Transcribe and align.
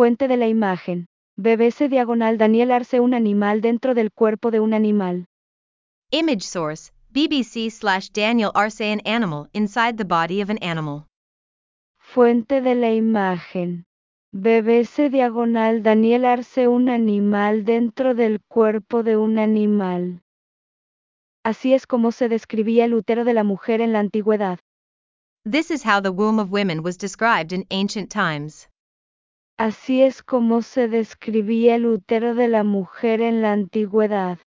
Fuente 0.00 0.28
de 0.28 0.38
la 0.38 0.48
imagen. 0.48 1.08
BBC 1.36 1.90
diagonal 1.90 2.38
Daniel 2.38 2.70
Arce 2.70 3.00
un 3.00 3.12
animal 3.12 3.60
dentro 3.60 3.92
del 3.92 4.10
cuerpo 4.10 4.50
de 4.50 4.58
un 4.58 4.72
animal. 4.72 5.26
Image 6.10 6.40
source 6.40 6.90
BBC 7.10 7.70
slash 7.70 8.08
Daniel 8.10 8.50
Arce 8.54 8.80
an 8.80 9.02
animal 9.04 9.50
inside 9.52 9.98
the 9.98 10.06
body 10.06 10.40
of 10.40 10.48
an 10.48 10.56
animal. 10.62 11.04
Fuente 11.98 12.62
de 12.62 12.74
la 12.76 12.94
imagen. 12.94 13.84
BBC 14.32 15.10
diagonal 15.10 15.82
Daniel 15.82 16.24
Arce 16.24 16.66
un 16.66 16.88
animal 16.88 17.66
dentro 17.66 18.14
del 18.14 18.40
cuerpo 18.48 19.02
de 19.02 19.18
un 19.18 19.38
animal. 19.38 20.22
Así 21.44 21.74
es 21.74 21.86
como 21.86 22.10
se 22.10 22.30
describía 22.30 22.86
el 22.86 22.94
útero 22.94 23.26
de 23.26 23.34
la 23.34 23.44
mujer 23.44 23.82
en 23.82 23.92
la 23.92 23.98
antigüedad. 23.98 24.60
This 25.44 25.70
is 25.70 25.84
how 25.84 26.00
the 26.00 26.08
womb 26.08 26.38
of 26.38 26.50
women 26.50 26.82
was 26.82 26.96
described 26.96 27.52
in 27.52 27.66
ancient 27.68 28.10
times. 28.10 28.69
Así 29.60 30.00
es 30.00 30.22
como 30.22 30.62
se 30.62 30.88
describía 30.88 31.74
el 31.74 31.84
útero 31.84 32.34
de 32.34 32.48
la 32.48 32.64
mujer 32.64 33.20
en 33.20 33.42
la 33.42 33.52
antigüedad. 33.52 34.38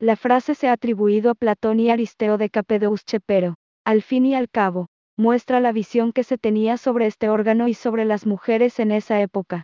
La 0.00 0.16
frase 0.16 0.56
se 0.56 0.66
ha 0.66 0.72
atribuido 0.72 1.30
a 1.30 1.36
Platón 1.36 1.78
y 1.78 1.90
Aristeo 1.90 2.36
de 2.36 2.50
Capedousche, 2.50 3.20
pero, 3.20 3.54
al 3.84 4.02
fin 4.02 4.26
y 4.26 4.34
al 4.34 4.50
cabo, 4.50 4.88
muestra 5.16 5.60
la 5.60 5.70
visión 5.70 6.10
que 6.12 6.24
se 6.24 6.38
tenía 6.38 6.76
sobre 6.76 7.06
este 7.06 7.28
órgano 7.28 7.68
y 7.68 7.74
sobre 7.74 8.04
las 8.04 8.26
mujeres 8.26 8.80
en 8.80 8.90
esa 8.90 9.20
época. 9.20 9.62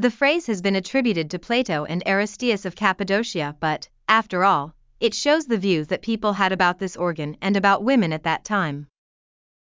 The 0.00 0.10
phrase 0.10 0.46
has 0.46 0.62
been 0.62 0.76
attributed 0.76 1.28
to 1.30 1.40
Plato 1.40 1.84
and 1.84 2.04
Aristeas 2.06 2.64
of 2.64 2.76
Cappadocia, 2.76 3.56
but, 3.60 3.88
after 4.06 4.44
all, 4.44 4.74
it 5.00 5.14
shows 5.14 5.46
the 5.46 5.58
view 5.58 5.84
that 5.86 6.02
people 6.02 6.34
had 6.34 6.52
about 6.52 6.78
this 6.78 6.96
organ 6.96 7.36
and 7.42 7.56
about 7.56 7.82
women 7.82 8.12
at 8.12 8.22
that 8.22 8.44
time. 8.44 8.86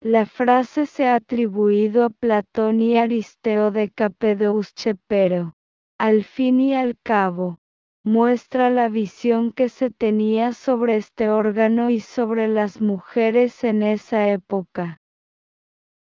La 0.02 0.28
frase 0.28 0.86
se 0.86 1.08
ha 1.08 1.16
atribuido 1.16 2.04
a 2.04 2.12
Platón 2.12 2.82
y 2.82 2.98
Aristeo 2.98 3.72
de 3.72 3.90
Capedousche, 3.90 4.94
pero, 5.08 5.55
al 5.98 6.24
fin 6.24 6.60
y 6.62 6.76
al 6.76 7.00
cabo, 7.02 7.58
muestra 8.04 8.70
la 8.70 8.90
visión 8.90 9.52
que 9.52 9.70
se 9.70 9.90
tenía 9.90 10.54
sobre 10.54 10.98
este 10.98 11.30
órgano 11.30 11.90
y 11.90 11.99
sobre 11.99 12.48
las 12.48 12.80
mujeres 12.80 13.63
en 13.63 13.82
esa 13.82 14.30
época. 14.30 14.99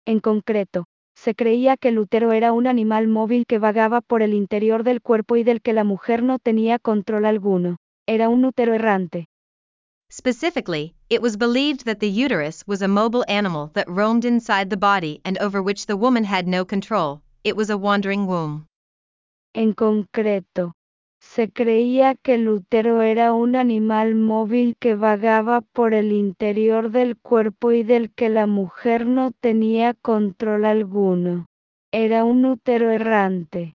En 0.07 0.19
concreto, 0.19 0.85
se 1.15 1.35
creía 1.35 1.77
que 1.77 1.89
el 1.89 1.99
útero 1.99 2.31
era 2.31 2.53
un 2.53 2.65
animal 2.65 3.07
móvil 3.07 3.45
que 3.45 3.59
vagaba 3.59 4.01
por 4.01 4.23
el 4.23 4.33
interior 4.33 4.83
del 4.83 5.01
cuerpo 5.01 5.35
y 5.35 5.43
del 5.43 5.61
que 5.61 5.73
la 5.73 5.83
mujer 5.83 6.23
no 6.23 6.39
tenía 6.39 6.79
control 6.79 7.25
alguno. 7.25 7.77
Era 8.07 8.29
un 8.29 8.45
útero 8.45 8.73
errante. 8.73 9.27
Specifically, 10.17 10.95
it 11.09 11.21
was 11.21 11.35
believed 11.35 11.83
that 11.83 11.99
the 11.99 12.09
uterus 12.09 12.65
was 12.65 12.81
a 12.81 12.87
mobile 12.87 13.25
animal 13.27 13.69
that 13.73 13.89
roamed 13.89 14.23
inside 14.23 14.69
the 14.69 14.77
body 14.77 15.19
and 15.25 15.37
over 15.39 15.61
which 15.61 15.87
the 15.87 15.97
woman 15.97 16.23
had 16.23 16.47
no 16.47 16.63
control. 16.63 17.21
It 17.43 17.57
was 17.57 17.69
a 17.69 17.77
wandering 17.77 18.25
womb. 18.25 18.65
En 19.53 19.73
concreto, 19.73 20.71
se 21.19 21.49
creía 21.49 22.15
que 22.15 22.35
el 22.35 22.47
útero 22.47 23.01
era 23.01 23.33
un 23.33 23.57
animal 23.57 24.15
móvil 24.15 24.77
que 24.79 24.95
vagaba 24.95 25.59
por 25.59 25.93
el 25.93 26.13
interior 26.13 26.91
del 26.91 27.17
cuerpo 27.17 27.73
y 27.73 27.83
del 27.83 28.09
que 28.13 28.29
la 28.29 28.47
mujer 28.47 29.05
no 29.05 29.33
tenía 29.41 29.95
control 29.95 30.63
alguno. 30.63 31.45
Era 31.91 32.23
un 32.23 32.45
útero 32.45 32.89
errante. 32.89 33.73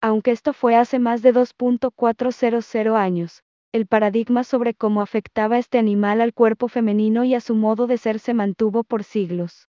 Aunque 0.00 0.32
esto 0.32 0.52
fue 0.52 0.74
hace 0.74 0.98
más 0.98 1.22
de 1.22 1.32
2.400 1.32 2.96
años, 2.96 3.44
el 3.72 3.86
paradigma 3.86 4.44
sobre 4.44 4.74
cómo 4.74 5.00
afectaba 5.00 5.58
este 5.58 5.78
animal 5.78 6.20
al 6.20 6.34
cuerpo 6.34 6.68
femenino 6.68 7.24
y 7.24 7.34
a 7.34 7.40
su 7.40 7.54
modo 7.54 7.86
de 7.86 7.96
ser 7.96 8.18
se 8.18 8.34
mantuvo 8.34 8.84
por 8.84 9.02
siglos. 9.02 9.68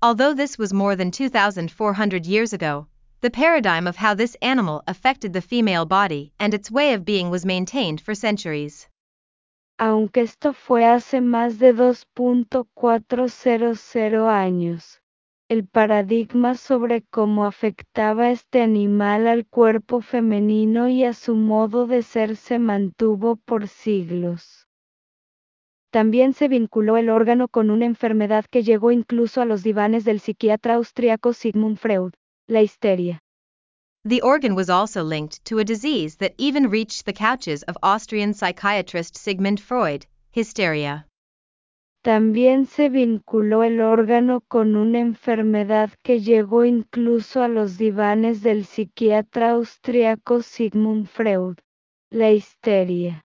Although 0.00 0.34
this 0.34 0.58
was 0.58 0.72
more 0.72 0.96
than 0.96 1.12
2,400 1.12 2.26
years 2.26 2.52
ago, 2.52 2.88
the 3.20 3.30
paradigm 3.30 3.86
of 3.86 3.96
how 3.96 4.14
this 4.14 4.36
animal 4.42 4.82
affected 4.88 5.32
the 5.32 5.40
female 5.40 5.86
body 5.86 6.32
and 6.40 6.52
its 6.52 6.72
way 6.72 6.94
of 6.94 7.04
being 7.04 7.30
was 7.30 7.46
maintained 7.46 8.00
for 8.00 8.14
centuries. 8.14 8.88
Aunque 9.78 10.22
esto 10.22 10.52
fue 10.52 10.84
hace 10.84 11.20
más 11.20 11.58
de 11.58 11.72
2.400 11.72 14.28
años, 14.28 15.01
el 15.52 15.66
paradigma 15.66 16.54
sobre 16.54 17.02
cómo 17.02 17.44
afectaba 17.44 18.30
este 18.30 18.62
animal 18.62 19.26
al 19.26 19.46
cuerpo 19.46 20.00
femenino 20.00 20.88
y 20.88 21.04
a 21.04 21.12
su 21.12 21.34
modo 21.34 21.86
de 21.86 22.02
ser 22.02 22.36
se 22.36 22.58
mantuvo 22.58 23.36
por 23.36 23.68
siglos. 23.68 24.66
También 25.90 26.32
se 26.32 26.48
vinculó 26.48 26.96
el 26.96 27.10
órgano 27.10 27.48
con 27.48 27.70
una 27.70 27.84
enfermedad 27.84 28.46
que 28.50 28.62
llegó 28.62 28.92
incluso 28.92 29.42
a 29.42 29.44
los 29.44 29.62
divanes 29.62 30.06
del 30.06 30.20
psiquiatra 30.20 30.76
austriaco 30.76 31.34
Sigmund 31.34 31.76
Freud, 31.76 32.14
la 32.48 32.62
histeria. 32.62 33.20
The 34.08 34.22
organ 34.22 34.54
was 34.54 34.70
also 34.70 35.04
linked 35.04 35.44
to 35.44 35.58
a 35.58 35.64
disease 35.64 36.16
that 36.16 36.32
even 36.38 36.70
reached 36.70 37.04
the 37.04 37.12
couches 37.12 37.62
of 37.64 37.76
Austrian 37.82 38.32
psychiatrist 38.32 39.18
Sigmund 39.18 39.60
Freud, 39.60 40.06
hysteria. 40.30 41.06
También 42.02 42.66
se 42.66 42.88
vinculó 42.88 43.62
el 43.62 43.80
órgano 43.80 44.40
con 44.48 44.74
una 44.74 44.98
enfermedad 44.98 45.90
que 46.02 46.18
llegó 46.18 46.64
incluso 46.64 47.44
a 47.44 47.46
los 47.48 47.78
divanes 47.78 48.42
del 48.42 48.64
psiquiatra 48.64 49.52
austriaco 49.52 50.42
Sigmund 50.42 51.06
Freud, 51.06 51.58
la 52.10 52.32
histeria. 52.32 53.24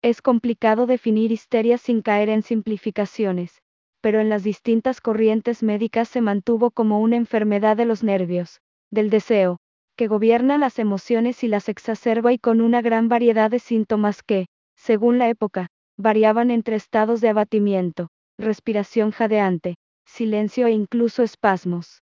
Es 0.00 0.22
complicado 0.22 0.86
definir 0.86 1.32
histeria 1.32 1.76
sin 1.76 2.00
caer 2.00 2.30
en 2.30 2.40
simplificaciones, 2.42 3.60
pero 4.00 4.20
en 4.20 4.30
las 4.30 4.42
distintas 4.42 5.02
corrientes 5.02 5.62
médicas 5.62 6.08
se 6.08 6.22
mantuvo 6.22 6.70
como 6.70 7.00
una 7.00 7.16
enfermedad 7.16 7.76
de 7.76 7.84
los 7.84 8.02
nervios, 8.02 8.62
del 8.90 9.10
deseo, 9.10 9.58
que 9.98 10.06
gobierna 10.06 10.56
las 10.56 10.78
emociones 10.78 11.44
y 11.44 11.48
las 11.48 11.68
exacerba 11.68 12.32
y 12.32 12.38
con 12.38 12.62
una 12.62 12.80
gran 12.80 13.10
variedad 13.10 13.50
de 13.50 13.58
síntomas 13.58 14.22
que, 14.22 14.46
según 14.76 15.18
la 15.18 15.28
época, 15.28 15.68
variaban 16.00 16.50
entre 16.50 16.76
estados 16.76 17.20
de 17.20 17.28
abatimiento, 17.28 18.08
respiración 18.38 19.12
jadeante, 19.12 19.76
silencio 20.06 20.66
e 20.66 20.72
incluso 20.72 21.22
espasmos. 21.22 22.00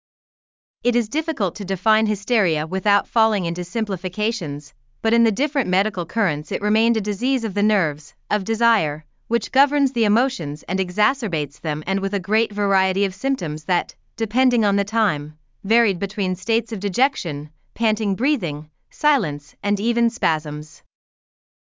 It 0.85 0.95
is 0.95 1.09
difficult 1.09 1.57
to 1.57 1.65
define 1.65 2.07
hysteria 2.07 2.67
without 2.67 3.09
falling 3.09 3.45
into 3.45 3.65
simplifications, 3.65 4.73
but 5.03 5.13
in 5.13 5.25
the 5.25 5.33
different 5.33 5.69
medical 5.69 6.07
currents 6.07 6.53
it 6.53 6.63
remained 6.63 6.97
a 6.97 7.01
disease 7.01 7.45
of 7.45 7.55
the 7.55 7.63
nerves, 7.63 8.15
of 8.31 8.45
desire, 8.45 9.05
which 9.27 9.53
governs 9.53 9.93
the 9.93 10.05
emotions 10.05 10.63
and 10.69 10.79
exacerbates 10.79 11.61
them, 11.61 11.83
and 11.87 12.01
with 12.01 12.15
a 12.15 12.21
great 12.21 12.53
variety 12.53 13.05
of 13.05 13.15
symptoms 13.15 13.65
that, 13.65 13.95
depending 14.17 14.65
on 14.65 14.77
the 14.77 14.85
time, 14.85 15.37
varied 15.65 15.99
between 15.99 16.35
states 16.35 16.73
of 16.73 16.81
dejection, 16.81 17.51
panting 17.75 18.15
breathing, 18.15 18.71
silence, 18.91 19.55
and 19.63 19.79
even 19.81 20.09
spasms. 20.09 20.83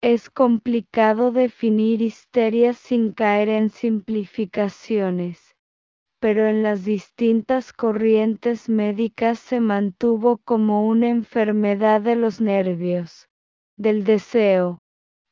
Es 0.03 0.29
complicado 0.29 1.31
definir 1.31 2.03
histeria 2.03 2.73
sin 2.73 3.13
caer 3.13 3.49
en 3.49 3.71
simplificaciones, 3.71 5.55
pero 6.19 6.45
en 6.45 6.61
las 6.61 6.85
distintas 6.85 7.73
corrientes 7.73 8.69
médicas 8.69 9.39
se 9.39 9.59
mantuvo 9.59 10.37
como 10.45 10.87
una 10.87 11.09
enfermedad 11.09 11.99
de 12.01 12.15
los 12.15 12.39
nervios, 12.39 13.27
del 13.75 14.03
deseo, 14.03 14.77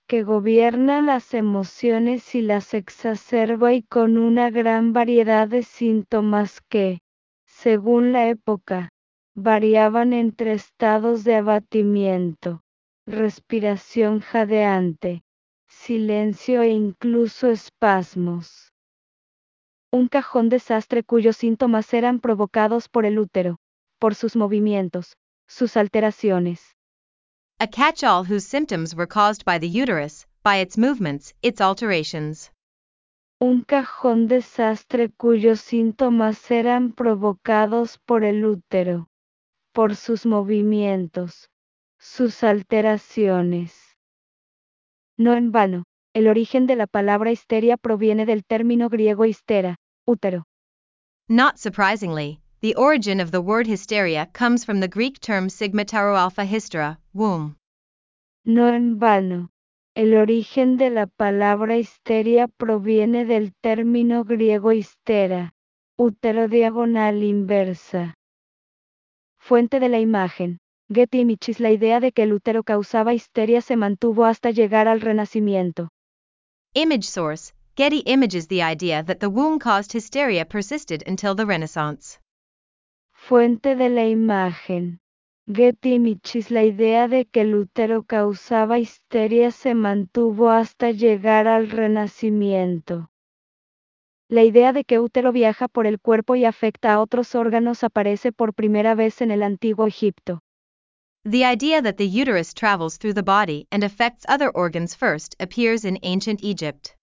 que 0.08 0.24
gobierna 0.24 1.04
las 1.04 1.36
emociones 1.36 2.34
y 2.34 2.42
las 2.42 2.74
exacerba 2.74 3.74
y 3.74 3.84
con 3.84 4.18
una 4.18 4.50
gran 4.50 4.94
variedad 4.94 5.48
de 5.48 5.62
síntomas 5.62 6.62
que, 6.70 6.98
según 7.46 8.14
la 8.14 8.30
época, 8.30 8.90
variaban 9.36 10.12
entre 10.12 10.54
estados 10.54 11.24
de 11.24 11.36
abatimiento 11.36 12.65
respiración 13.08 14.20
jadeante, 14.20 15.24
silencio 15.68 16.62
e 16.64 16.70
incluso 16.70 17.50
espasmos. 17.52 18.74
Un 19.92 20.08
cajón 20.08 20.50
desastre 20.50 21.04
cuyos 21.04 21.38
síntomas 21.38 21.94
eran 21.94 22.20
provocados 22.20 22.90
por 22.90 23.06
el 23.06 23.20
útero, 23.20 23.58
por 24.00 24.16
sus 24.16 24.36
movimientos, 24.36 25.18
sus 25.48 25.78
alteraciones. 25.78 26.76
A 27.60 27.68
catch-all 27.68 28.26
whose 28.26 28.46
symptoms 28.46 28.96
were 28.96 29.08
caused 29.08 29.46
by 29.46 29.60
the 29.60 29.68
uterus, 29.68 30.26
by 30.44 30.58
its 30.60 30.78
movements, 30.78 31.34
its 31.42 31.62
alterations. 31.62 32.52
Un 33.40 33.64
cajón 33.64 34.28
desastre 34.28 35.10
cuyos 35.10 35.62
síntomas 35.62 36.50
eran 36.50 36.92
provocados 36.92 37.98
por 38.00 38.24
el 38.24 38.46
útero, 38.46 39.08
por 39.74 39.96
sus 39.96 40.26
movimientos, 40.26 41.50
sus 42.06 42.44
alteraciones. 42.44 43.98
No 45.18 45.34
en 45.34 45.52
vano, 45.52 45.86
el 46.14 46.28
origen 46.28 46.68
de 46.68 46.76
la 46.76 46.88
palabra 46.88 47.32
histeria 47.32 47.78
proviene 47.78 48.26
del 48.26 48.46
término 48.46 48.90
griego 48.90 49.26
histera, 49.26 49.78
útero. 50.06 50.44
Not 51.28 51.58
surprisingly, 51.58 52.40
the 52.62 52.76
origin 52.76 53.20
of 53.20 53.32
the 53.32 53.42
word 53.42 53.68
hysteria 53.68 54.28
comes 54.34 54.64
from 54.66 54.80
the 54.80 54.88
Greek 54.88 55.20
term 55.20 55.50
sigma 55.50 55.84
tau 55.84 56.16
alpha 56.16 56.46
hystera, 56.46 57.00
womb. 57.14 57.58
No 58.46 58.68
en 58.70 59.00
vano, 59.00 59.50
el 59.96 60.14
origen 60.16 60.78
de 60.78 60.92
la 60.92 61.08
palabra 61.08 61.78
histeria 61.78 62.48
proviene 62.48 63.26
del 63.26 63.52
término 63.62 64.24
griego 64.24 64.72
histera, 64.72 65.54
útero 65.98 66.48
diagonal 66.48 67.24
inversa. 67.24 68.14
Fuente 69.40 69.80
de 69.80 69.90
la 69.90 70.00
imagen. 70.00 70.60
Getty 70.88 71.22
Images 71.22 71.60
La 71.60 71.72
idea 71.72 72.00
de 72.00 72.12
que 72.12 72.22
el 72.22 72.32
útero 72.32 72.64
causaba 72.64 73.16
histeria 73.16 73.62
se 73.62 73.76
mantuvo 73.76 74.24
hasta 74.26 74.52
llegar 74.52 74.88
al 74.88 75.02
Renacimiento. 75.02 75.90
Image 76.76 77.02
source 77.08 77.56
Getty 77.76 78.04
Images 78.06 78.48
The 78.48 78.62
idea 78.62 79.04
that 79.04 79.18
the 79.18 79.26
womb 79.26 79.58
caused 79.58 79.94
hysteria 79.94 80.46
persisted 80.46 81.02
until 81.08 81.36
the 81.36 81.44
Renaissance. 81.44 82.20
Fuente 83.14 83.76
de 83.76 83.90
la 83.90 84.06
imagen. 84.08 85.00
Getty 85.52 85.96
Images 85.96 86.52
La 86.52 86.64
idea 86.64 87.08
de 87.08 87.26
que 87.26 87.42
el 87.42 87.56
útero 87.56 88.04
causaba 88.04 88.78
histeria 88.78 89.50
se 89.50 89.74
mantuvo 89.74 90.52
hasta 90.52 90.92
llegar 90.92 91.48
al 91.48 91.72
Renacimiento. 91.72 93.10
La 94.30 94.44
idea 94.44 94.72
de 94.72 94.84
que 94.84 95.00
útero 95.00 95.32
viaja 95.32 95.68
por 95.68 95.88
el 95.88 96.00
cuerpo 96.00 96.36
y 96.36 96.46
afecta 96.46 96.94
a 96.94 97.00
otros 97.00 97.34
órganos 97.34 97.84
aparece 97.84 98.32
por 98.32 98.54
primera 98.54 98.94
vez 98.94 99.22
en 99.22 99.32
el 99.32 99.42
antiguo 99.42 99.88
Egipto. 99.88 100.42
The 101.28 101.44
idea 101.44 101.82
that 101.82 101.98
the 101.98 102.06
uterus 102.06 102.54
travels 102.54 102.98
through 102.98 103.14
the 103.14 103.24
body 103.24 103.66
and 103.72 103.84
affects 103.84 104.28
other 104.30 104.52
organs 104.52 104.94
first 104.94 105.36
appears 105.40 105.84
in 105.84 105.98
ancient 106.04 106.44
Egypt. 106.44 106.96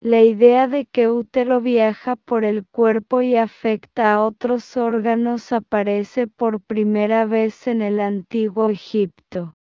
La 0.00 0.22
idea 0.22 0.68
de 0.68 0.84
que 0.84 1.08
útero 1.08 1.60
viaja 1.60 2.14
por 2.14 2.44
el 2.44 2.64
cuerpo 2.70 3.20
y 3.20 3.34
afecta 3.34 4.12
a 4.12 4.24
otros 4.24 4.76
órganos 4.76 5.50
aparece 5.50 6.28
por 6.28 6.60
primera 6.60 7.26
vez 7.26 7.66
en 7.66 7.82
el 7.82 7.98
antiguo 7.98 8.70
Egipto. 8.70 9.54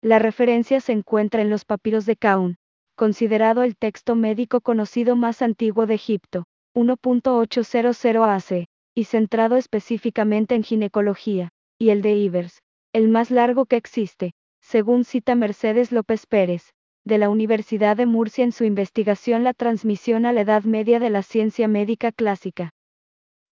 La 0.00 0.20
referencia 0.20 0.80
se 0.80 0.92
encuentra 0.92 1.42
en 1.42 1.50
los 1.50 1.64
papiros 1.64 2.06
de 2.06 2.14
Kaun, 2.14 2.56
considerado 2.94 3.64
el 3.64 3.76
texto 3.76 4.14
médico 4.14 4.60
conocido 4.60 5.16
más 5.16 5.42
antiguo 5.42 5.86
de 5.86 5.94
Egipto, 5.94 6.44
1.800 6.76 8.28
AC, 8.28 8.68
y 8.94 9.04
centrado 9.04 9.56
específicamente 9.56 10.54
en 10.54 10.62
ginecología, 10.62 11.50
y 11.80 11.88
el 11.88 12.02
de 12.02 12.14
Ivers, 12.14 12.62
el 12.92 13.08
más 13.08 13.30
largo 13.30 13.64
que 13.64 13.76
existe, 13.76 14.34
según 14.60 15.04
cita 15.04 15.34
Mercedes 15.34 15.92
López 15.92 16.26
Pérez, 16.26 16.74
de 17.06 17.16
la 17.16 17.30
Universidad 17.30 17.96
de 17.96 18.04
Murcia 18.04 18.44
en 18.44 18.52
su 18.52 18.64
investigación 18.64 19.44
La 19.44 19.54
transmisión 19.54 20.26
a 20.26 20.32
la 20.32 20.42
Edad 20.42 20.64
Media 20.64 21.00
de 21.00 21.08
la 21.08 21.22
ciencia 21.22 21.68
médica 21.68 22.12
clásica. 22.12 22.68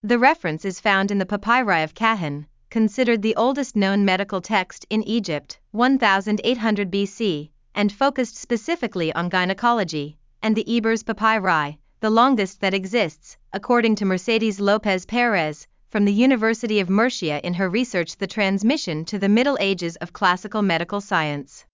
The 0.07 0.19
reference 0.19 0.67
is 0.67 0.79
found 0.79 1.11
in 1.11 1.19
the 1.19 1.25
Papyri 1.25 1.83
of 1.83 1.95
Kahan, 1.95 2.47
considered 2.69 3.23
the 3.23 3.35
oldest 3.35 3.75
known 3.75 4.05
medical 4.05 4.43
text 4.43 4.85
in 4.91 5.03
Egypt, 5.05 5.59
1800 5.71 6.91
BC, 6.91 7.49
and 7.75 7.91
focused 7.91 8.37
specifically 8.37 9.11
on 9.15 9.31
gynecology, 9.31 10.19
and 10.43 10.55
the 10.55 10.67
Ebers 10.69 11.03
Papyri, 11.03 11.79
the 12.01 12.11
longest 12.11 12.61
that 12.61 12.75
exists, 12.75 13.39
according 13.55 13.95
to 13.95 14.05
Mercedes 14.05 14.61
Lopez 14.61 15.07
Perez, 15.07 15.67
from 15.91 16.05
the 16.05 16.13
University 16.13 16.81
of 16.81 16.91
Murcia 16.91 17.41
in 17.43 17.55
her 17.55 17.71
research 17.71 18.17
The 18.17 18.27
Transmission 18.27 19.07
to 19.07 19.19
the 19.19 19.29
Middle 19.29 19.57
Ages 19.59 19.97
of 19.97 20.13
Classical 20.13 20.61
Medical 20.61 21.01
Science. 21.01 21.65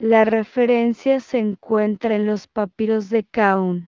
La 0.00 0.24
referencia 0.24 1.20
se 1.20 1.38
encuentra 1.38 2.14
en 2.14 2.26
los 2.26 2.46
papiros 2.46 3.08
de 3.08 3.24
Kaun, 3.24 3.86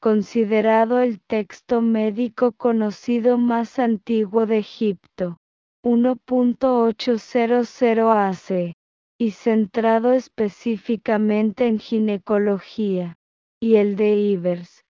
considerado 0.00 1.00
el 1.00 1.20
texto 1.26 1.80
médico 1.80 2.52
conocido 2.52 3.38
más 3.38 3.78
antiguo 3.78 4.46
de 4.46 4.58
Egipto, 4.58 5.38
1.800 5.84 8.30
AC 8.30 8.74
y 9.18 9.30
centrado 9.30 10.12
específicamente 10.12 11.66
en 11.66 11.78
ginecología, 11.78 13.16
y 13.60 13.76
el 13.76 13.96
de 13.96 14.14
Ivers, 14.14 14.84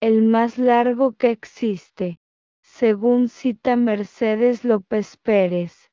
el 0.00 0.22
más 0.22 0.56
largo 0.56 1.12
que 1.12 1.30
existe, 1.30 2.18
según 2.74 3.28
cita 3.28 3.76
Mercedes 3.76 4.64
López 4.64 5.18
Pérez, 5.18 5.90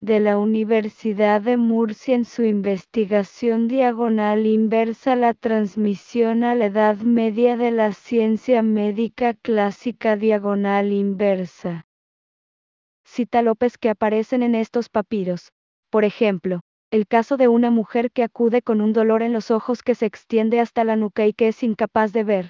de 0.00 0.18
la 0.18 0.38
Universidad 0.38 1.42
de 1.42 1.58
Murcia 1.58 2.14
en 2.14 2.24
su 2.24 2.42
investigación 2.42 3.68
diagonal 3.68 4.46
inversa 4.46 5.14
la 5.14 5.34
transmisión 5.34 6.42
a 6.42 6.54
la 6.54 6.66
Edad 6.66 6.96
Media 6.96 7.58
de 7.58 7.70
la 7.70 7.92
ciencia 7.92 8.62
médica 8.62 9.34
clásica 9.34 10.16
diagonal 10.16 10.90
inversa. 10.90 11.84
Cita 13.04 13.42
López 13.42 13.76
que 13.76 13.90
aparecen 13.90 14.42
en 14.42 14.54
estos 14.54 14.88
papiros, 14.88 15.52
por 15.90 16.04
ejemplo, 16.04 16.60
el 16.90 17.06
caso 17.06 17.36
de 17.36 17.48
una 17.48 17.70
mujer 17.70 18.10
que 18.10 18.22
acude 18.22 18.62
con 18.62 18.80
un 18.80 18.94
dolor 18.94 19.22
en 19.22 19.34
los 19.34 19.50
ojos 19.50 19.82
que 19.82 19.94
se 19.94 20.06
extiende 20.06 20.60
hasta 20.60 20.82
la 20.82 20.96
nuca 20.96 21.26
y 21.26 21.34
que 21.34 21.48
es 21.48 21.62
incapaz 21.62 22.14
de 22.14 22.24
ver. 22.24 22.48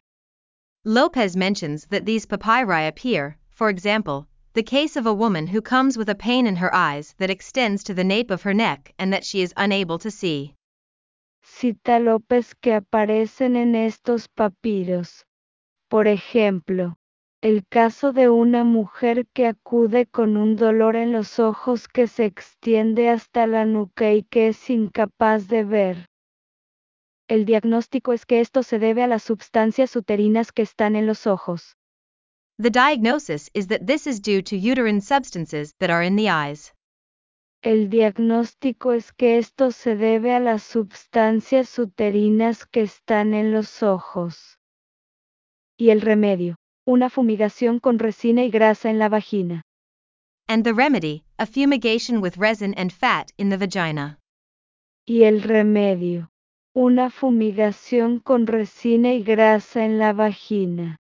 Lopez 0.84 1.36
mentions 1.36 1.88
that 1.88 2.04
these 2.04 2.26
papyri 2.26 2.86
appear, 2.86 3.41
for 3.62 3.70
example, 3.70 4.26
the 4.54 4.62
case 4.64 4.96
of 4.96 5.06
a 5.06 5.14
woman 5.14 5.46
who 5.46 5.62
comes 5.62 5.96
with 5.96 6.08
a 6.08 6.16
pain 6.16 6.48
in 6.48 6.56
her 6.56 6.74
eyes 6.74 7.14
that 7.18 7.30
extends 7.30 7.84
to 7.84 7.94
the 7.94 8.02
nape 8.02 8.28
of 8.32 8.42
her 8.42 8.52
neck 8.52 8.92
and 8.98 9.12
that 9.12 9.24
she 9.24 9.40
is 9.40 9.54
unable 9.56 10.00
to 10.00 10.10
see. 10.10 10.52
Cita 11.44 12.00
López 12.00 12.56
que 12.60 12.72
aparecen 12.72 13.54
en 13.54 13.76
estos 13.76 14.26
papiros. 14.26 15.26
Por 15.88 16.08
ejemplo, 16.08 16.96
el 17.40 17.62
caso 17.70 18.12
de 18.12 18.28
una 18.28 18.64
mujer 18.64 19.28
que 19.32 19.46
acude 19.46 20.06
con 20.06 20.36
un 20.36 20.56
dolor 20.56 20.96
en 20.96 21.12
los 21.12 21.38
ojos 21.38 21.86
que 21.86 22.08
se 22.08 22.24
extiende 22.24 23.10
hasta 23.10 23.46
la 23.46 23.64
nuca 23.64 24.12
y 24.12 24.24
que 24.24 24.48
es 24.48 24.70
incapaz 24.70 25.46
de 25.46 25.62
ver. 25.62 26.06
El 27.28 27.44
diagnóstico 27.44 28.12
es 28.12 28.26
que 28.26 28.40
esto 28.40 28.64
se 28.64 28.80
debe 28.80 29.04
a 29.04 29.06
las 29.06 29.22
sustancias 29.22 29.94
uterinas 29.94 30.50
que 30.50 30.62
están 30.62 30.96
en 30.96 31.06
los 31.06 31.28
ojos. 31.28 31.76
The 32.62 32.70
diagnosis 32.70 33.50
is 33.54 33.66
that 33.66 33.88
this 33.88 34.06
is 34.06 34.20
due 34.20 34.40
to 34.42 34.56
uterine 34.56 35.00
substances 35.00 35.74
that 35.80 35.90
are 35.90 36.04
in 36.04 36.14
the 36.14 36.28
eyes. 36.28 36.72
El 37.64 37.88
diagnóstico 37.88 38.92
es 38.92 39.10
que 39.10 39.38
esto 39.38 39.72
se 39.72 39.96
debe 39.96 40.32
a 40.32 40.38
las 40.38 40.62
sustancias 40.62 41.76
uterinas 41.76 42.64
que 42.64 42.82
están 42.82 43.34
en 43.34 43.50
los 43.50 43.82
ojos. 43.82 44.58
Y 45.76 45.90
el 45.90 46.00
remedio 46.00 46.54
una 46.86 47.10
fumigación 47.10 47.80
con 47.80 47.98
resina 47.98 48.44
y 48.44 48.50
grasa 48.50 48.90
en 48.90 48.98
la 49.00 49.08
vagina. 49.08 49.62
And 50.48 50.64
the 50.64 50.72
remedy, 50.72 51.24
a 51.40 51.46
fumigation 51.46 52.20
with 52.20 52.36
resin 52.36 52.74
and 52.74 52.92
fat 52.92 53.32
in 53.38 53.50
the 53.50 53.56
vagina. 53.56 54.18
Y 55.04 55.24
el 55.24 55.42
remedio, 55.42 56.28
una 56.74 57.10
fumigación 57.10 58.20
con 58.20 58.46
resina 58.46 59.14
y 59.14 59.24
grasa 59.24 59.84
en 59.84 59.98
la 59.98 60.12
vagina. 60.12 61.01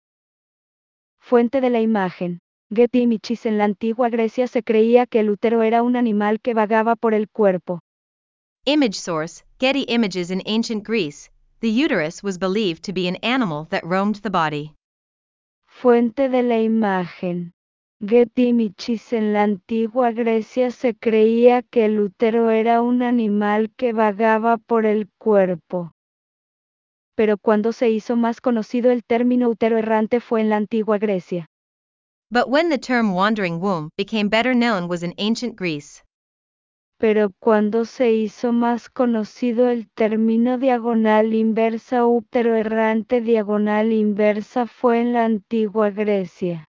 Fuente 1.31 1.61
de 1.61 1.71
la 1.71 1.81
imagen. 1.81 2.41
Getty 2.75 3.03
Images 3.03 3.47
en 3.47 3.57
la 3.57 3.63
antigua 3.63 4.09
Grecia 4.09 4.49
se 4.49 4.65
creía 4.65 5.07
que 5.07 5.21
el 5.21 5.31
útero 5.31 5.63
era 5.63 5.85
un 5.85 5.95
animal 5.95 6.41
que 6.41 6.55
vagaba 6.55 6.97
por 6.97 7.15
el 7.15 7.29
cuerpo. 7.29 7.79
Image 8.65 8.95
source 8.95 9.45
Getty 9.61 9.85
Images 9.87 10.33
in 10.33 10.43
ancient 10.45 10.85
Greece. 10.85 11.31
The 11.61 11.69
uterus 11.69 12.25
was 12.25 12.37
believed 12.37 12.83
to 12.83 12.93
be 12.93 13.07
an 13.07 13.17
animal 13.23 13.69
that 13.69 13.85
roamed 13.85 14.23
the 14.23 14.31
body. 14.31 14.75
Fuente 15.69 16.29
de 16.29 16.43
la 16.43 16.59
imagen. 16.59 17.53
Getty 18.05 18.49
Images 18.49 19.13
en 19.13 19.33
la 19.33 19.45
antigua 19.45 20.11
Grecia 20.11 20.73
se 20.73 20.95
creía 20.95 21.63
que 21.63 21.85
el 21.85 22.01
útero 22.01 22.51
era 22.51 22.83
un 22.83 23.03
animal 23.03 23.71
que 23.77 23.93
vagaba 23.93 24.57
por 24.57 24.85
el 24.85 25.09
cuerpo. 25.17 25.93
Pero 27.21 27.37
cuando 27.37 27.73
se 27.73 27.91
hizo 27.91 28.17
más 28.17 28.41
conocido 28.41 28.91
el 28.91 29.05
término 29.05 29.51
útero 29.51 29.77
errante 29.77 30.21
fue 30.21 30.41
en 30.41 30.49
la 30.49 30.57
antigua 30.57 30.97
Grecia. 30.97 31.51
But 32.31 32.49
when 32.49 32.71
the 32.71 32.79
term 32.79 33.13
wandering 33.15 33.61
womb 33.61 33.91
became 33.99 34.31
better 34.31 34.55
known 34.55 34.89
was 34.89 35.03
in 35.03 35.13
ancient 35.19 35.55
Greece 35.55 36.03
pero 37.01 37.31
cuando 37.39 37.87
se 37.87 38.13
hizo 38.13 38.53
más 38.53 38.91
conocido 38.91 39.71
el 39.71 39.89
término 39.91 40.59
diagonal 40.59 41.33
inversa 41.33 42.05
útero 42.05 42.55
errante 42.57 43.23
diagonal 43.23 43.91
inversa 43.91 44.67
fue 44.67 45.01
en 45.01 45.15
la 45.15 45.25
antigua 45.25 45.89
Grecia. 45.89 46.67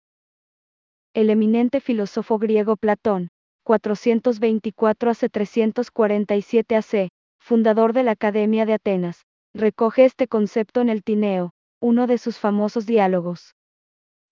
El 1.14 1.30
eminente 1.30 1.80
filósofo 1.80 2.40
griego 2.40 2.76
Platón, 2.76 3.28
424 3.62 5.10
a 5.12 5.14
347 5.14 6.74
AC, 6.74 7.08
fundador 7.38 7.92
de 7.92 8.02
la 8.02 8.10
Academia 8.10 8.66
de 8.66 8.72
Atenas, 8.74 9.25
recoge 9.56 10.04
este 10.04 10.28
concepto 10.28 10.80
en 10.80 10.88
el 10.88 11.02
Tineo, 11.02 11.50
uno 11.80 12.06
de 12.06 12.18
sus 12.18 12.38
famosos 12.38 12.86
diálogos. 12.86 13.56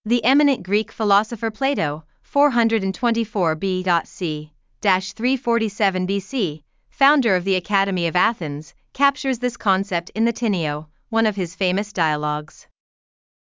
The 0.04 0.24
eminent 0.24 0.62
Greek 0.62 0.92
philosopher 0.92 1.50
Plato, 1.50 2.04
424 2.22 3.56
B.C. 3.56 4.52
347 4.82 6.06
BC, 6.06 6.62
founder 6.90 7.34
of 7.36 7.44
the 7.44 7.56
Academy 7.56 8.06
of 8.06 8.16
Athens, 8.16 8.74
captures 8.92 9.38
this 9.38 9.56
concept 9.56 10.10
in 10.14 10.26
the 10.26 10.32
Tineo, 10.32 10.88
one 11.08 11.26
of 11.26 11.36
his 11.36 11.54
famous 11.54 11.90
dialogues. 11.92 12.68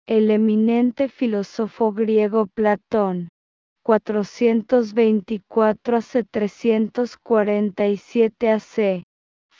El 0.07 0.29
eminente 0.29 1.09
filósofo 1.09 1.91
griego 1.91 2.47
Platón, 2.55 3.29
424 3.83 5.95
a 5.95 6.13
347 6.13 8.47
AC, 8.47 9.03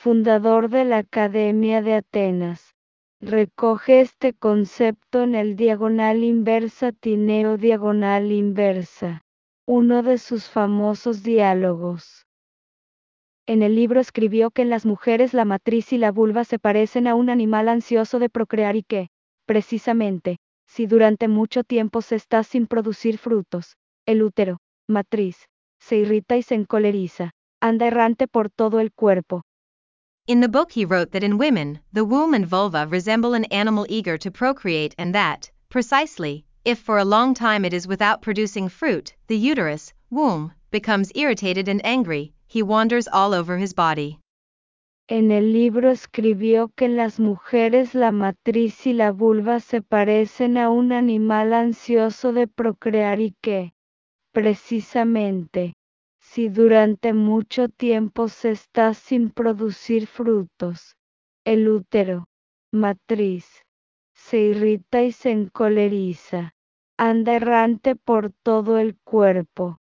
fundador 0.04 0.70
de 0.70 0.84
la 0.84 0.98
Academia 0.98 1.82
de 1.82 1.94
Atenas, 1.94 2.76
recoge 3.22 4.02
este 4.02 4.34
concepto 4.34 5.24
en 5.24 5.34
el 5.34 5.56
diagonal 5.56 6.26
inversa 6.26 6.92
Tineo 6.92 7.56
diagonal 7.56 8.30
inversa. 8.34 9.22
uno 9.66 10.04
de 10.04 10.18
sus 10.18 10.50
famosos 10.50 11.24
diálogos. 11.24 12.28
En 13.46 13.64
el 13.64 13.76
libro 13.76 14.02
escribió 14.02 14.52
que 14.52 14.64
en 14.64 14.70
las 14.70 14.86
mujeres 14.86 15.34
la 15.34 15.46
matriz 15.46 15.94
y 15.94 15.98
la 15.98 16.12
vulva 16.12 16.44
se 16.44 16.60
parecen 16.60 17.08
a 17.08 17.16
un 17.16 17.30
animal 17.30 17.70
ansioso 17.70 18.20
de 18.20 18.28
procrear 18.28 18.76
y 18.76 18.84
que, 18.84 19.08
precisamente, 19.46 20.36
si 20.68 20.86
durante 20.86 21.30
mucho 21.30 21.64
tiempo 21.64 22.02
se 22.02 22.18
está 22.18 22.44
sin 22.44 22.68
producir 22.68 23.18
frutos, 23.18 23.78
el 24.06 24.22
útero, 24.22 24.58
matriz, 24.86 25.46
se 25.80 25.96
irrita 25.96 26.36
y 26.36 26.44
se 26.44 26.56
encoleriza, 26.56 27.32
anda 27.62 27.88
errante 27.88 28.28
por 28.28 28.50
todo 28.50 28.82
el 28.82 28.92
cuerpo. 28.92 29.44
In 30.25 30.39
the 30.39 30.48
book 30.48 30.72
he 30.72 30.86
wrote 30.86 31.12
that 31.12 31.24
in 31.24 31.38
women, 31.38 31.82
the 31.92 32.06
womb 32.06 32.34
and 32.34 32.46
vulva 32.46 32.88
resemble 32.88 33.34
an 33.34 33.44
animal 33.46 33.86
eager 33.89 34.18
to 34.20 34.32
procreate 34.32 34.96
and 34.98 35.13
that, 35.13 35.51
precisely, 35.68 36.46
if 36.63 36.80
for 36.80 36.98
a 36.98 37.03
long 37.03 37.34
time 37.34 37.65
it 37.65 37.74
is 37.74 37.89
without 37.89 38.22
producing 38.22 38.70
fruit, 38.70 39.13
the 39.27 39.38
uterus, 39.38 39.94
womb, 40.10 40.53
becomes 40.72 41.12
irritated 41.13 41.68
and 41.68 41.86
angry, 41.86 42.32
he 42.48 42.63
wanders 42.63 43.10
all 43.12 43.34
over 43.34 43.58
his 43.58 43.74
body. 43.74 44.18
En 45.10 45.30
el 45.30 45.51
libro 45.51 45.92
escribió 45.92 46.72
que 46.77 46.86
en 46.86 46.96
las 46.96 47.20
mujeres 47.20 47.94
la 47.94 48.12
matriz 48.12 48.88
y 48.88 48.94
la 48.94 49.12
vulva 49.12 49.60
se 49.60 49.82
parecen 49.82 50.58
a 50.58 50.70
un 50.70 50.94
animal 50.94 51.51
ansioso 51.51 52.32
de 52.32 52.48
procrear 52.48 53.20
y 53.20 53.36
que, 53.42 53.74
precisamente, 54.34 55.74
si 56.34 56.50
durante 56.50 57.13
mucho 57.13 57.70
tiempo 57.70 58.28
se 58.28 58.50
está 58.50 58.96
sin 58.96 59.30
producir 59.30 60.08
frutos, 60.08 60.96
el 61.46 61.70
útero, 61.70 62.25
matriz, 62.72 63.62
se 64.16 64.40
irrita 64.40 65.04
y 65.04 65.12
se 65.12 65.30
encoleriza, 65.30 66.56
anda 66.98 67.36
errante 67.36 67.96
por 67.96 68.32
todo 68.42 68.80
el 68.80 68.98
cuerpo. 69.04 69.78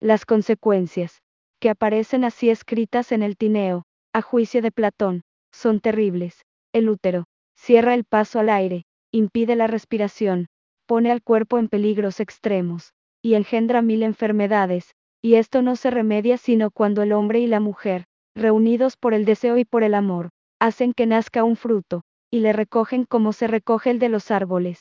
Las 0.00 0.24
consecuencias, 0.24 1.20
que 1.60 1.68
aparecen 1.68 2.24
así 2.24 2.48
escritas 2.48 3.12
en 3.12 3.22
el 3.22 3.36
Tineo, 3.36 3.82
a 4.14 4.22
juicio 4.22 4.62
de 4.62 4.72
Platón, 4.72 5.20
son 5.52 5.80
terribles. 5.80 6.46
El 6.72 6.88
útero, 6.88 7.26
cierra 7.54 7.92
el 7.92 8.04
paso 8.04 8.40
al 8.40 8.48
aire, 8.48 8.86
impide 9.12 9.54
la 9.54 9.66
respiración, 9.66 10.46
pone 10.86 11.12
al 11.12 11.22
cuerpo 11.22 11.58
en 11.58 11.68
peligros 11.68 12.20
extremos, 12.20 12.94
y 13.20 13.34
engendra 13.34 13.82
mil 13.82 14.02
enfermedades, 14.02 14.94
y 15.22 15.34
esto 15.34 15.62
no 15.62 15.76
se 15.76 15.90
remedia 15.90 16.38
sino 16.38 16.70
cuando 16.70 17.02
el 17.02 17.12
hombre 17.12 17.40
y 17.40 17.46
la 17.46 17.60
mujer, 17.60 18.04
reunidos 18.34 18.96
por 18.96 19.14
el 19.14 19.24
deseo 19.24 19.58
y 19.58 19.64
por 19.64 19.82
el 19.82 19.94
amor, 19.94 20.30
hacen 20.60 20.92
que 20.92 21.06
nazca 21.06 21.44
un 21.44 21.56
fruto, 21.56 22.02
y 22.30 22.40
le 22.40 22.52
recogen 22.52 23.04
como 23.04 23.32
se 23.32 23.46
recoge 23.46 23.90
el 23.90 23.98
de 23.98 24.08
los 24.08 24.30
árboles. 24.30 24.80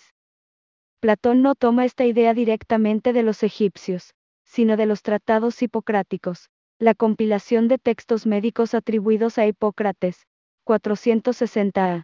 Platón 1.00 1.42
no 1.42 1.56
toma 1.56 1.86
esta 1.86 2.06
idea 2.06 2.34
directamente 2.34 3.14
de 3.14 3.24
los 3.24 3.44
egipcios, 3.44 4.14
sino 4.44 4.78
de 4.78 4.86
los 4.86 5.02
tratados 5.02 5.62
hipocráticos, 5.62 6.50
la 6.80 6.94
compilación 6.94 7.68
de 7.68 7.78
textos 7.78 8.26
médicos 8.26 8.74
atribuidos 8.74 9.38
a 9.38 9.46
Hipócrates, 9.46 10.26
460 10.66 12.04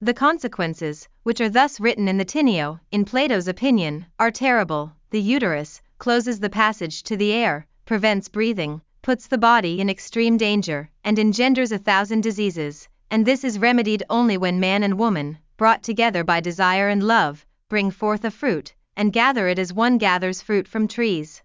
The 0.00 0.14
consequences, 0.14 1.08
which 1.24 1.40
are 1.40 1.50
thus 1.50 1.80
written 1.80 2.06
in 2.06 2.18
the 2.18 2.24
Tineo, 2.24 2.80
in 2.92 3.04
Plato's 3.04 3.48
opinion, 3.48 4.06
are 4.18 4.30
terrible. 4.30 4.92
The 5.10 5.20
uterus 5.20 5.82
closes 5.98 6.40
the 6.40 6.48
passage 6.50 7.02
to 7.02 7.16
the 7.16 7.32
air, 7.32 7.66
prevents 7.84 8.28
breathing, 8.28 8.80
puts 9.02 9.26
the 9.26 9.38
body 9.38 9.80
in 9.80 9.90
extreme 9.90 10.36
danger, 10.36 10.88
and 11.02 11.18
engenders 11.18 11.72
a 11.72 11.78
thousand 11.78 12.22
diseases, 12.22 12.88
and 13.10 13.26
this 13.26 13.42
is 13.42 13.58
remedied 13.58 14.02
only 14.08 14.36
when 14.36 14.60
man 14.60 14.82
and 14.82 14.98
woman, 14.98 15.38
brought 15.56 15.82
together 15.82 16.22
by 16.22 16.40
desire 16.40 16.88
and 16.88 17.02
love, 17.02 17.44
bring 17.68 17.90
forth 17.90 18.24
a 18.24 18.30
fruit, 18.30 18.74
and 18.96 19.12
gather 19.12 19.48
it 19.48 19.58
as 19.58 19.72
one 19.72 19.98
gathers 19.98 20.40
fruit 20.40 20.68
from 20.68 20.86
trees. 20.86 21.42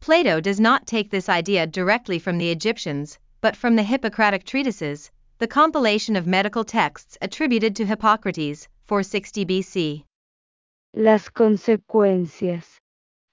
Plato 0.00 0.40
does 0.40 0.60
not 0.60 0.86
take 0.86 1.10
this 1.10 1.28
idea 1.28 1.66
directly 1.66 2.18
from 2.18 2.36
the 2.36 2.50
Egyptians, 2.50 3.18
but 3.40 3.56
from 3.56 3.76
the 3.76 3.82
Hippocratic 3.82 4.44
treatises, 4.44 5.10
the 5.38 5.48
compilation 5.48 6.16
of 6.16 6.26
medical 6.26 6.64
texts 6.64 7.16
attributed 7.22 7.74
to 7.76 7.86
Hippocrates, 7.86 8.68
460 8.84 9.46
BC. 9.46 10.04
Las 10.94 11.28
consecuencias 11.28 12.80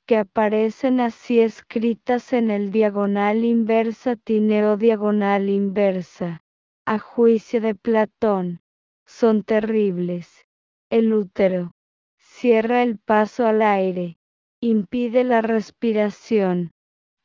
que 0.05 0.17
aparecen 0.17 0.99
así 0.99 1.39
escritas 1.39 2.33
en 2.33 2.51
el 2.51 2.71
diagonal 2.71 3.45
inversa 3.45 4.15
tineo 4.15 4.77
diagonal 4.77 5.49
inversa, 5.49 6.41
a 6.85 6.99
juicio 6.99 7.61
de 7.61 7.75
Platón, 7.75 8.61
son 9.05 9.43
terribles. 9.43 10.45
El 10.89 11.13
útero 11.13 11.71
cierra 12.17 12.81
el 12.81 12.97
paso 12.97 13.45
al 13.45 13.61
aire, 13.61 14.17
impide 14.61 15.23
la 15.23 15.41
respiración, 15.41 16.71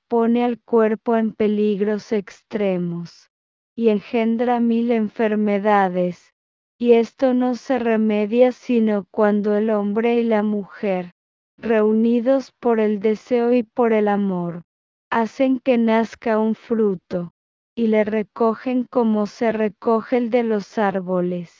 pone 0.08 0.44
al 0.44 0.60
cuerpo 0.60 1.16
en 1.16 1.32
peligros 1.32 2.12
extremos, 2.12 3.30
y 3.74 3.88
engendra 3.88 4.60
mil 4.60 4.90
enfermedades, 4.90 6.32
y 6.78 6.92
esto 6.92 7.34
no 7.34 7.54
se 7.54 7.78
remedia 7.78 8.52
sino 8.52 9.06
cuando 9.10 9.56
el 9.56 9.70
hombre 9.70 10.20
y 10.20 10.24
la 10.24 10.42
mujer, 10.42 11.12
reunidos 11.58 12.52
por 12.52 12.80
el 12.80 13.00
deseo 13.00 13.52
y 13.52 13.62
por 13.62 13.92
el 13.92 14.08
amor, 14.08 14.62
hacen 15.10 15.60
que 15.60 15.78
nazca 15.78 16.38
un 16.38 16.54
fruto, 16.54 17.32
y 17.74 17.88
le 17.88 18.04
recogen 18.04 18.84
como 18.84 19.26
se 19.26 19.52
recoge 19.52 20.16
el 20.16 20.30
de 20.30 20.42
los 20.42 20.78
árboles. 20.78 21.54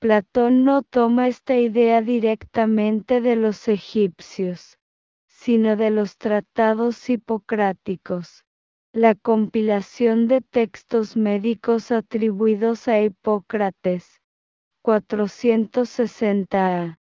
Platón 0.00 0.64
no 0.64 0.82
toma 0.82 1.28
esta 1.28 1.56
idea 1.56 2.02
directamente 2.02 3.20
de 3.20 3.36
los 3.36 3.68
egipcios, 3.68 4.78
sino 5.26 5.76
de 5.76 5.90
los 5.90 6.18
tratados 6.18 7.08
hipocráticos, 7.08 8.44
la 8.92 9.14
compilación 9.14 10.28
de 10.28 10.40
textos 10.40 11.16
médicos 11.16 11.90
atribuidos 11.90 12.86
a 12.86 13.00
Hipócrates, 13.00 14.20
460 14.82 16.86
C. 16.86 17.03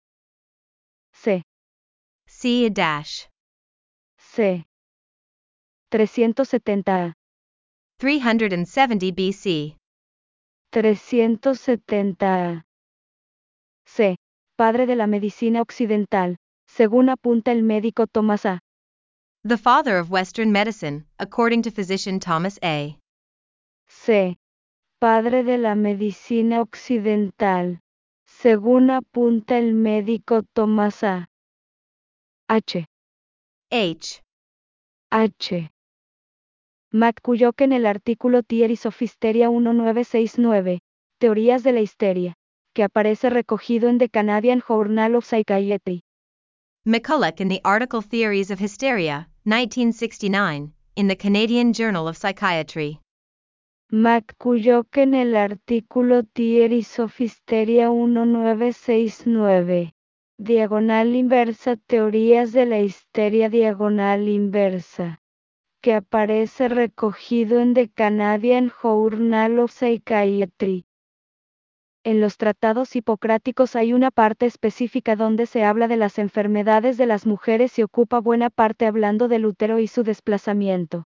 C 2.42 2.70
dash. 2.70 3.28
C. 4.18 4.64
370 5.92 7.14
370 8.00 9.12
BC. 9.12 9.76
370 10.72 12.64
C. 13.86 14.16
Padre 14.58 14.86
de 14.86 14.96
la 14.96 15.06
medicina 15.06 15.62
occidental, 15.62 16.38
según 16.66 17.10
apunta 17.10 17.52
el 17.52 17.64
médico 17.64 18.08
Thomas 18.08 18.46
A. 18.46 18.62
The 19.44 19.58
father 19.58 19.98
of 19.98 20.10
Western 20.10 20.54
medicine, 20.54 21.08
according 21.20 21.64
to 21.64 21.72
physician 21.72 22.22
Thomas 22.22 22.58
A. 22.64 22.98
C. 23.90 24.38
Padre 25.02 25.44
de 25.44 25.58
la 25.58 25.76
medicina 25.76 26.62
occidental, 26.62 27.82
según 28.26 28.92
apunta 28.92 29.58
el 29.58 29.74
médico 29.74 30.44
Thomas 30.54 31.04
A. 31.04 31.28
H. 32.52 32.84
H. 33.72 34.24
H. 35.12 35.70
McCulloch 36.92 37.62
en 37.62 37.74
el 37.74 37.86
artículo 37.86 38.42
Theory 38.42 38.80
of 38.86 39.00
Hysteria 39.00 39.52
1969, 39.52 40.80
Teorías 41.20 41.62
de 41.62 41.74
la 41.74 41.82
histeria 41.82 42.34
que 42.74 42.82
aparece 42.82 43.30
recogido 43.30 43.88
en 43.88 44.00
The 44.00 44.10
Canadian 44.10 44.64
Journal 44.68 45.14
of 45.14 45.26
Psychiatry. 45.26 46.02
McCulloch 46.86 47.40
in 47.40 47.50
the 47.50 47.62
article 47.64 48.02
Theories 48.02 48.50
of 48.50 48.60
Hysteria, 48.60 49.30
1969, 49.44 50.74
in 50.96 51.08
the 51.08 51.18
Canadian 51.18 51.74
Journal 51.74 52.08
of 52.08 52.18
Psychiatry. 52.18 53.00
McCulloch 53.92 54.98
en 54.98 55.14
el 55.14 55.36
artículo 55.36 56.24
Theories 56.34 56.98
of 56.98 57.16
Hysteria 57.16 57.92
1969, 57.92 59.94
diagonal 60.42 61.18
inversa 61.18 61.76
Teorías 61.76 62.54
de 62.54 62.66
la 62.66 62.80
histeria 62.80 63.50
diagonal 63.50 64.30
inversa, 64.30 65.20
que 65.82 65.94
aparece 65.94 66.70
recogido 66.70 67.60
en 67.60 67.74
The 67.74 67.90
Canadian 67.90 68.70
Journal 68.70 69.60
of 69.60 69.74
Psychiatry. 69.74 70.86
En 72.06 72.22
los 72.22 72.38
tratados 72.38 72.96
hipocráticos 72.96 73.76
hay 73.76 73.92
una 73.92 74.12
parte 74.12 74.46
específica 74.46 75.18
donde 75.18 75.46
se 75.46 75.66
habla 75.66 75.90
de 75.90 75.98
las 75.98 76.18
enfermedades 76.18 76.96
de 76.96 77.06
las 77.06 77.26
mujeres 77.26 77.78
y 77.78 77.84
ocupa 77.84 78.22
buena 78.22 78.50
parte 78.50 78.86
hablando 78.86 79.28
del 79.28 79.46
útero 79.46 79.80
y 79.80 79.88
su 79.88 80.04
desplazamiento. 80.04 81.09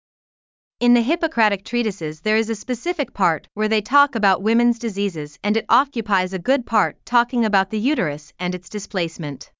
In 0.80 0.94
the 0.94 1.02
Hippocratic 1.02 1.62
treatises, 1.62 2.22
there 2.22 2.38
is 2.38 2.48
a 2.48 2.54
specific 2.54 3.12
part 3.12 3.46
where 3.52 3.68
they 3.68 3.82
talk 3.82 4.14
about 4.14 4.40
women's 4.40 4.78
diseases 4.78 5.38
and 5.44 5.54
it 5.54 5.66
occupies 5.68 6.32
a 6.32 6.38
good 6.38 6.64
part 6.64 6.96
talking 7.04 7.44
about 7.44 7.68
the 7.68 7.78
uterus 7.78 8.32
and 8.38 8.54
its 8.54 8.70
displacement. 8.70 9.52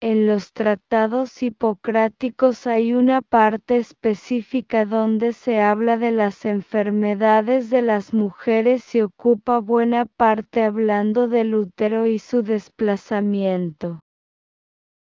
En 0.00 0.26
los 0.26 0.50
tratados 0.54 1.42
hipocráticos 1.42 2.66
hay 2.66 2.94
una 2.94 3.20
parte 3.20 3.76
específica 3.76 4.86
donde 4.86 5.34
se 5.34 5.60
habla 5.60 5.98
de 5.98 6.10
las 6.10 6.46
enfermedades 6.46 7.68
de 7.68 7.82
las 7.82 8.14
mujeres 8.14 8.94
y 8.94 9.02
ocupa 9.02 9.58
buena 9.58 10.06
parte 10.06 10.62
hablando 10.62 11.28
del 11.28 11.54
útero 11.54 12.06
y 12.06 12.18
su 12.18 12.42
desplazamiento. 12.42 14.00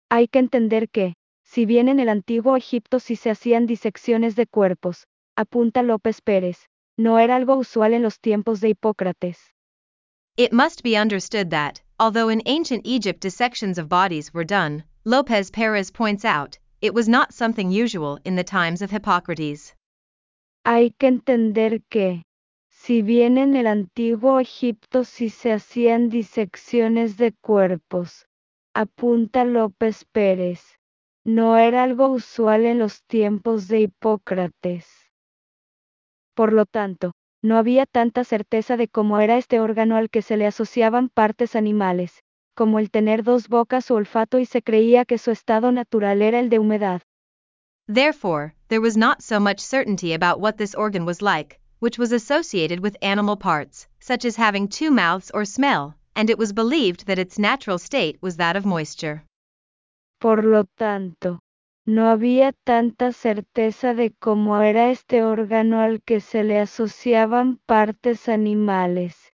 Hay 0.09 0.29
que 0.29 0.39
entender 0.39 0.87
que, 0.87 1.15
si 1.43 1.65
bien 1.65 1.89
en 1.89 1.99
el 1.99 2.07
antiguo 2.07 2.55
Egipto 2.55 3.01
sí 3.01 3.17
se 3.17 3.29
hacían 3.29 3.65
disecciones 3.65 4.37
de 4.37 4.47
cuerpos, 4.47 5.05
apunta 5.37 5.83
López 5.83 6.19
Pérez, 6.19 6.67
no 6.97 7.19
era 7.19 7.35
algo 7.35 7.55
usual 7.55 7.93
en 7.93 8.01
los 8.01 8.19
tiempos 8.19 8.59
de 8.59 8.69
Hipócrates. 8.69 9.37
It 10.35 10.51
must 10.51 10.83
be 10.83 10.97
understood 10.97 11.51
that, 11.51 11.81
although 11.99 12.29
in 12.29 12.41
ancient 12.45 12.81
Egypt 12.85 13.21
dissections 13.21 13.77
of 13.77 13.87
bodies 13.87 14.33
were 14.33 14.43
done, 14.43 14.83
Lopez 15.05 15.51
Perez 15.51 15.91
points 15.91 16.25
out, 16.25 16.57
it 16.81 16.93
was 16.93 17.07
not 17.07 17.33
something 17.33 17.71
usual 17.71 18.19
in 18.25 18.35
the 18.35 18.43
times 18.43 18.81
of 18.81 18.91
Hippocrates. 18.91 19.73
Hay 20.65 20.91
que 20.99 21.07
entender 21.07 21.81
que, 21.89 22.23
si 22.69 23.01
bien 23.01 23.37
en 23.37 23.55
el 23.55 23.67
antiguo 23.67 24.39
Egipto 24.39 25.03
sí 25.03 25.29
se 25.29 25.51
hacían 25.51 26.09
disecciones 26.09 27.17
de 27.17 27.31
cuerpos, 27.41 28.25
apunta 28.75 29.45
López 29.45 30.03
Pérez, 30.11 30.61
no 31.25 31.57
era 31.57 31.83
algo 31.83 32.09
usual 32.09 32.65
en 32.65 32.79
los 32.79 33.03
tiempos 33.03 33.67
de 33.67 33.81
Hipócrates. 33.81 35.06
Por 36.37 36.53
lo 36.53 36.67
tanto, 36.67 37.13
no 37.41 37.57
había 37.57 37.87
tanta 37.87 38.23
certeza 38.23 38.77
de 38.77 38.87
cómo 38.87 39.19
era 39.19 39.39
este 39.39 39.59
órgano 39.59 39.97
al 39.97 40.11
que 40.11 40.21
se 40.21 40.37
le 40.37 40.45
asociaban 40.45 41.09
partes 41.09 41.55
animales, 41.55 42.21
como 42.55 42.77
el 42.77 42.91
tener 42.91 43.23
dos 43.23 43.47
bocas 43.47 43.89
o 43.89 43.95
olfato 43.95 44.37
y 44.37 44.45
se 44.45 44.61
creía 44.61 45.03
que 45.03 45.17
su 45.17 45.31
estado 45.31 45.71
natural 45.71 46.21
era 46.21 46.39
el 46.39 46.49
de 46.49 46.59
humedad. 46.59 47.01
Therefore, 47.87 48.53
there 48.67 48.81
was 48.81 48.95
not 48.95 49.23
so 49.23 49.39
much 49.39 49.59
certainty 49.59 50.13
about 50.13 50.39
what 50.39 50.57
this 50.57 50.75
organ 50.75 51.05
was 51.05 51.23
like, 51.23 51.59
which 51.79 51.97
was 51.97 52.11
associated 52.11 52.81
with 52.81 52.95
animal 53.01 53.35
parts, 53.35 53.87
such 53.99 54.23
as 54.23 54.35
having 54.35 54.67
two 54.67 54.91
mouths 54.91 55.31
or 55.33 55.43
smell, 55.43 55.95
and 56.15 56.29
it 56.29 56.37
was 56.37 56.53
believed 56.53 57.07
that 57.07 57.17
its 57.17 57.39
natural 57.39 57.79
state 57.79 58.21
was 58.21 58.37
that 58.37 58.55
of 58.55 58.63
moisture. 58.63 59.23
Por 60.19 60.43
lo 60.43 60.65
tanto, 60.77 61.39
no 61.87 62.09
había 62.09 62.51
tanta 62.51 63.13
certeza 63.13 63.93
de 63.93 64.11
cómo 64.11 64.61
era 64.61 64.91
este 64.91 65.23
órgano 65.23 65.79
al 65.79 66.01
que 66.03 66.19
se 66.19 66.43
le 66.43 66.59
asociaban 66.59 67.59
partes 67.65 68.27
animales, 68.27 69.31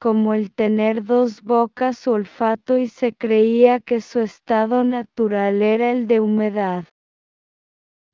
como 0.00 0.32
el 0.32 0.50
tener 0.50 1.04
dos 1.04 1.42
bocas 1.42 2.08
o 2.08 2.12
olfato 2.12 2.78
y 2.78 2.88
se 2.88 3.12
creía 3.12 3.80
que 3.80 4.00
su 4.00 4.20
estado 4.20 4.82
natural 4.82 5.60
era 5.60 5.92
el 5.92 6.06
de 6.06 6.20
humedad. 6.20 6.84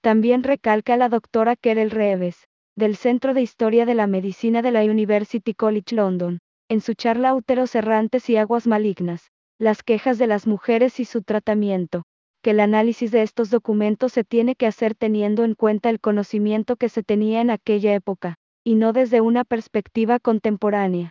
También 0.02 0.43
recalca 0.43 0.97
la 0.97 1.09
doctora 1.09 1.55
Kerel 1.55 1.93
Reeves, 1.93 2.49
del 2.76 2.97
Centro 2.97 3.35
de 3.35 3.43
Historia 3.43 3.87
de 3.87 3.95
la 3.95 4.09
Medicina 4.09 4.62
de 4.62 4.73
la 4.73 4.83
University 4.83 5.55
College 5.55 5.95
London, 5.95 6.40
en 6.69 6.81
su 6.81 6.95
charla 6.95 7.35
Úteros 7.35 7.76
errantes 7.76 8.28
y 8.31 8.37
aguas 8.37 8.66
malignas, 8.66 9.31
las 9.61 9.85
quejas 9.85 10.19
de 10.19 10.26
las 10.26 10.49
mujeres 10.49 10.99
y 10.99 11.05
su 11.05 11.23
tratamiento, 11.23 12.02
que 12.47 12.53
el 12.53 12.61
análisis 12.61 13.11
de 13.11 13.23
estos 13.23 13.50
documentos 13.50 14.12
se 14.12 14.23
tiene 14.23 14.55
que 14.55 14.69
hacer 14.69 14.95
teniendo 14.95 15.43
en 15.43 15.57
cuenta 15.57 15.91
el 15.91 15.99
conocimiento 15.99 16.76
que 16.76 16.88
se 16.88 17.03
tenía 17.03 17.41
en 17.41 17.50
aquella 17.50 17.93
época, 17.93 18.37
y 18.62 18.76
no 18.76 18.93
desde 18.93 19.21
una 19.21 19.43
perspectiva 19.43 20.21
contemporánea. 20.21 21.11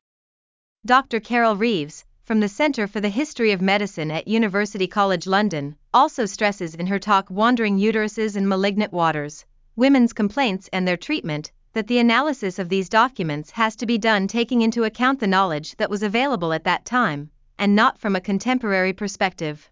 Dr. 0.86 1.20
Carol 1.20 1.58
Reeves, 1.58 2.06
from 2.24 2.40
the 2.40 2.48
Center 2.48 2.88
for 2.88 3.02
the 3.02 3.10
History 3.10 3.52
of 3.52 3.60
Medicine 3.60 4.12
at 4.12 4.30
University 4.30 4.88
College 4.88 5.28
London, 5.28 5.76
also 5.94 6.26
stresses 6.26 6.74
in 6.74 6.88
her 6.88 7.00
talk 7.00 7.30
Wandering 7.30 7.78
Uteruses 7.78 8.38
and 8.38 8.48
Malignant 8.48 8.94
Waters, 8.94 9.46
Women's 9.76 10.14
Complaints 10.14 10.70
and 10.72 10.88
Their 10.88 10.96
Treatment, 10.96 11.52
that 11.74 11.88
the 11.88 12.00
analysis 12.00 12.60
of 12.60 12.70
these 12.70 12.88
documents 12.88 13.52
has 13.52 13.76
to 13.76 13.86
be 13.86 13.98
done 13.98 14.30
taking 14.30 14.62
into 14.62 14.86
account 14.86 15.20
the 15.20 15.28
knowledge 15.28 15.76
that 15.76 15.90
was 15.90 16.02
available 16.02 16.54
at 16.54 16.64
that 16.64 16.86
time, 16.86 17.30
and 17.60 17.76
not 17.76 17.98
from 17.98 18.16
a 18.16 18.22
contemporary 18.22 18.94
perspective. 18.94 19.70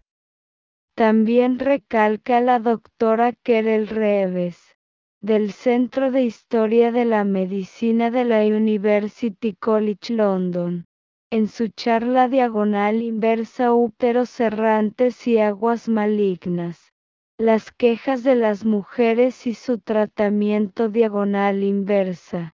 También 0.96 1.58
recalca 1.58 2.40
la 2.40 2.60
doctora 2.60 3.32
Kerel 3.32 3.88
Reeves, 3.88 4.76
del 5.20 5.50
Centro 5.50 6.12
de 6.12 6.22
Historia 6.22 6.92
de 6.92 7.04
la 7.04 7.24
Medicina 7.24 8.12
de 8.12 8.24
la 8.24 8.44
University 8.44 9.54
College 9.54 10.14
London, 10.14 10.84
en 11.32 11.48
su 11.48 11.66
charla 11.66 12.28
diagonal 12.28 13.02
inversa 13.02 13.72
úteros 13.72 14.38
errantes 14.38 15.26
y 15.26 15.38
aguas 15.38 15.88
malignas, 15.88 16.92
las 17.38 17.72
quejas 17.72 18.22
de 18.22 18.36
las 18.36 18.64
mujeres 18.64 19.48
y 19.48 19.54
su 19.54 19.80
tratamiento 19.80 20.88
diagonal 20.88 21.64
inversa 21.64 22.54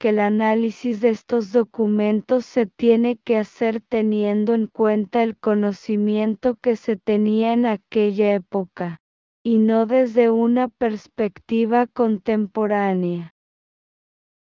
que 0.00 0.08
el 0.08 0.18
análisis 0.18 1.02
de 1.02 1.10
estos 1.10 1.52
documentos 1.52 2.46
se 2.46 2.64
tiene 2.64 3.18
que 3.18 3.36
hacer 3.36 3.82
teniendo 3.82 4.54
en 4.54 4.66
cuenta 4.66 5.22
el 5.22 5.36
conocimiento 5.36 6.54
que 6.54 6.76
se 6.76 6.96
tenía 6.96 7.52
en 7.52 7.66
aquella 7.66 8.32
época, 8.34 8.98
y 9.44 9.58
no 9.58 9.84
desde 9.84 10.30
una 10.30 10.68
perspectiva 10.68 11.86
contemporánea. 11.86 13.34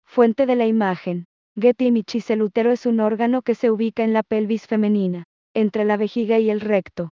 Fuente 0.06 0.46
de 0.46 0.54
la 0.54 0.66
imagen. 0.68 1.24
Getty 1.60 1.86
Images 1.86 2.30
El 2.30 2.42
útero 2.42 2.70
es 2.70 2.86
un 2.86 3.00
órgano 3.00 3.42
que 3.42 3.56
se 3.56 3.72
ubica 3.72 4.04
en 4.04 4.12
la 4.12 4.22
pelvis 4.22 4.68
femenina, 4.68 5.24
entre 5.52 5.84
la 5.84 5.96
vejiga 5.96 6.38
y 6.38 6.48
el 6.50 6.60
recto. 6.60 7.10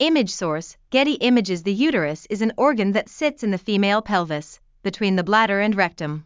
Image 0.00 0.30
source 0.30 0.76
Getty 0.90 1.18
Images 1.20 1.62
The 1.62 1.88
uterus 1.88 2.26
is 2.28 2.42
an 2.42 2.52
organ 2.56 2.94
that 2.94 3.08
sits 3.08 3.44
in 3.44 3.52
the 3.52 3.58
female 3.58 4.02
pelvis, 4.02 4.60
between 4.82 5.14
the 5.14 5.22
bladder 5.22 5.60
and 5.60 5.76
rectum. 5.76 6.24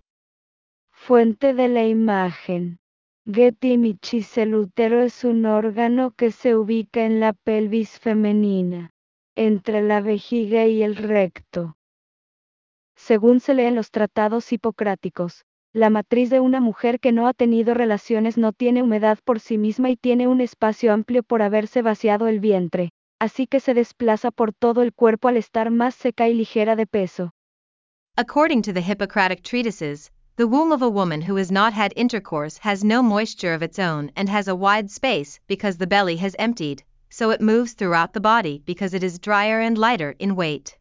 Fuente 1.09 1.55
de 1.55 1.69
la 1.69 1.87
imagen. 1.87 2.81
Getty 3.25 3.73
Images 3.73 4.37
El 4.37 4.55
útero 4.55 5.01
es 5.01 5.25
un 5.25 5.47
órgano 5.47 6.11
que 6.11 6.31
se 6.31 6.55
ubica 6.55 7.07
en 7.07 7.19
la 7.19 7.33
pelvis 7.33 7.99
femenina, 7.99 8.91
entre 9.35 9.81
la 9.81 10.03
vejiga 10.03 10.67
y 10.67 10.83
el 10.83 10.97
recto. 10.97 11.79
Según 12.95 13.41
se 13.41 13.55
lee 13.55 13.63
en 13.63 13.75
los 13.75 13.91
tratados 13.91 14.53
hipocráticos, 14.53 15.47
la 15.73 15.89
matriz 15.89 16.29
de 16.29 16.41
una 16.41 16.61
mujer 16.61 17.01
que 17.01 17.11
no 17.11 17.27
ha 17.27 17.33
tenido 17.33 17.73
relaciones 17.73 18.37
no 18.37 18.53
tiene 18.53 18.83
humedad 18.83 19.19
por 19.25 19.41
sí 19.41 19.57
misma 19.57 19.89
y 19.89 19.97
tiene 19.97 20.29
un 20.29 20.43
espacio 20.43 20.93
amplio 20.93 21.23
por 21.23 21.41
haberse 21.41 21.81
vaciado 21.81 22.29
el 22.29 22.39
vientre, 22.39 22.91
así 23.19 23.47
que 23.47 23.61
se 23.61 23.73
desplaza 23.73 24.31
por 24.31 24.53
todo 24.53 24.83
el 24.83 24.93
cuerpo 24.93 25.29
al 25.29 25.39
estar 25.39 25.71
más 25.71 25.95
seca 25.95 26.29
y 26.29 26.35
ligera 26.35 26.77
de 26.77 26.87
peso. 26.87 27.31
According 28.19 28.61
to 28.61 28.75
the 28.75 28.83
Hippocratic 28.83 29.41
treatises, 29.43 30.11
the 30.39 30.47
womb 30.47 30.71
of 30.71 30.83
a 30.83 30.89
woman 30.89 31.21
who 31.21 31.35
has 31.35 31.51
not 31.51 31.73
had 31.73 31.93
intercourse 31.97 32.59
has 32.59 32.85
no 32.85 33.03
moisture 33.03 33.53
of 33.55 33.61
its 33.61 33.77
own 33.77 34.09
and 34.15 34.29
has 34.29 34.47
a 34.47 34.55
wide 34.55 34.89
space 34.89 35.41
because 35.49 35.77
the 35.77 35.87
belly 35.89 36.15
has 36.15 36.37
emptied, 36.39 36.81
so 37.11 37.31
it 37.31 37.41
moves 37.41 37.73
throughout 37.73 38.13
the 38.13 38.21
body 38.21 38.63
because 38.65 38.95
it 38.95 39.03
is 39.03 39.19
drier 39.19 39.59
and 39.59 39.77
lighter 39.77 40.15
in 40.21 40.37
weight. 40.37 40.79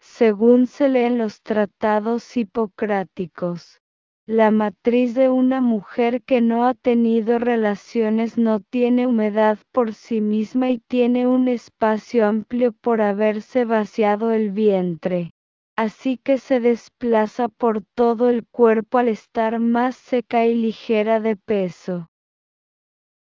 Según 0.00 0.68
se 0.68 0.88
lee 0.88 1.02
en 1.02 1.18
los 1.18 1.40
tratados 1.40 2.36
hipocráticos, 2.36 3.80
la 4.28 4.52
matriz 4.52 5.14
de 5.14 5.28
una 5.28 5.60
mujer 5.60 6.22
que 6.22 6.40
no 6.40 6.64
ha 6.64 6.74
tenido 6.74 7.40
relaciones 7.40 8.38
no 8.38 8.60
tiene 8.60 9.04
humedad 9.08 9.58
por 9.72 9.94
sí 9.94 10.20
misma 10.20 10.70
y 10.70 10.78
tiene 10.86 11.26
un 11.26 11.48
espacio 11.48 12.24
amplio 12.24 12.70
por 12.70 13.00
haberse 13.00 13.64
vaciado 13.64 14.30
el 14.30 14.52
vientre 14.52 15.32
así 15.80 16.18
que 16.18 16.36
se 16.36 16.60
desplaza 16.60 17.48
por 17.48 17.82
todo 17.94 18.28
el 18.28 18.46
cuerpo 18.46 18.98
al 18.98 19.08
estar 19.08 19.58
más 19.60 19.96
seca 19.96 20.44
y 20.44 20.54
ligera 20.54 21.20
de 21.20 21.36
peso. 21.36 22.10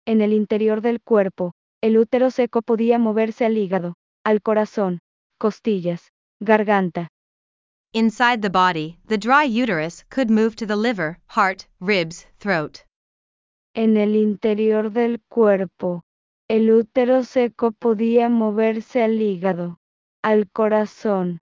En 0.07 0.21
el 0.21 0.33
interior 0.33 0.81
del 0.81 0.99
cuerpo, 0.99 1.53
el 1.83 1.99
útero 1.99 2.31
seco 2.31 2.63
podía 2.63 2.97
moverse 2.97 3.45
al 3.45 3.59
hígado, 3.59 3.93
al 4.23 4.41
corazón, 4.41 5.01
costillas, 5.37 6.09
garganta. 6.39 7.09
Inside 7.93 8.41
the 8.41 8.49
body, 8.49 8.97
the 9.05 9.19
dry 9.19 9.45
uterus 9.45 10.03
could 10.09 10.31
move 10.31 10.55
to 10.55 10.65
the 10.65 10.75
liver, 10.75 11.19
heart, 11.27 11.67
ribs, 11.79 12.25
throat. 12.39 12.79
En 13.75 13.97
el 13.97 14.15
interior 14.15 14.91
del 14.91 15.21
cuerpo, 15.29 16.01
el 16.49 16.71
útero 16.71 17.23
seco 17.23 17.71
podía 17.71 18.29
moverse 18.29 19.03
al 19.03 19.21
hígado, 19.21 19.77
al 20.23 20.49
corazón, 20.49 21.37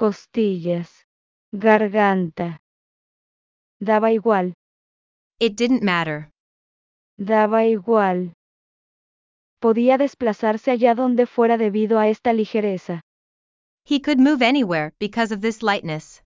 costillas, 0.00 1.04
garganta. 1.52 2.58
Daba 3.82 4.12
igual. 4.12 4.54
It 5.38 5.56
didn't 5.56 5.82
matter. 5.82 6.30
Daba 7.18 7.66
igual. 7.66 8.32
Podía 9.60 9.98
desplazarse 9.98 10.70
allá 10.70 10.94
donde 10.94 11.26
fuera 11.26 11.58
debido 11.58 11.98
a 11.98 12.08
esta 12.08 12.32
ligereza. 12.32 13.02
He 13.84 14.00
could 14.00 14.18
move 14.18 14.42
anywhere 14.42 14.92
because 14.98 15.34
of 15.34 15.42
this 15.42 15.62
lightness. 15.62 16.22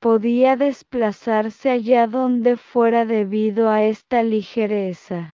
Podía 0.00 0.56
desplazarse 0.56 1.70
allá 1.70 2.08
donde 2.08 2.56
fuera 2.56 3.04
debido 3.06 3.70
a 3.70 3.84
esta 3.84 4.24
ligereza. 4.24 5.30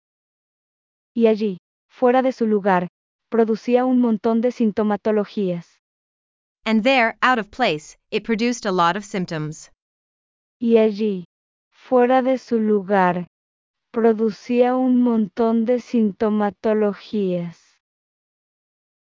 Y 1.13 1.27
allí, 1.27 1.59
fuera 1.91 2.23
de 2.23 2.33
su 2.33 2.47
lugar, 2.47 2.89
producía 3.29 3.85
un 3.85 4.01
montón 4.01 4.41
de 4.41 4.51
sintomatologías. 4.51 5.74
And 6.65 6.83
there, 6.83 7.17
out 7.21 7.39
of 7.39 7.51
place, 7.51 7.97
it 8.11 8.25
produced 8.25 8.67
a 8.67 8.73
lot 8.73 8.97
of 8.97 9.05
symptoms. 9.05 9.71
Y 10.59 10.79
allí, 10.79 11.27
fuera 11.71 12.23
de 12.23 12.39
su 12.39 12.59
lugar, 12.59 13.27
producía 13.93 14.77
un 14.77 15.03
montón 15.03 15.67
de 15.67 15.81
sintomatologías. 15.81 17.61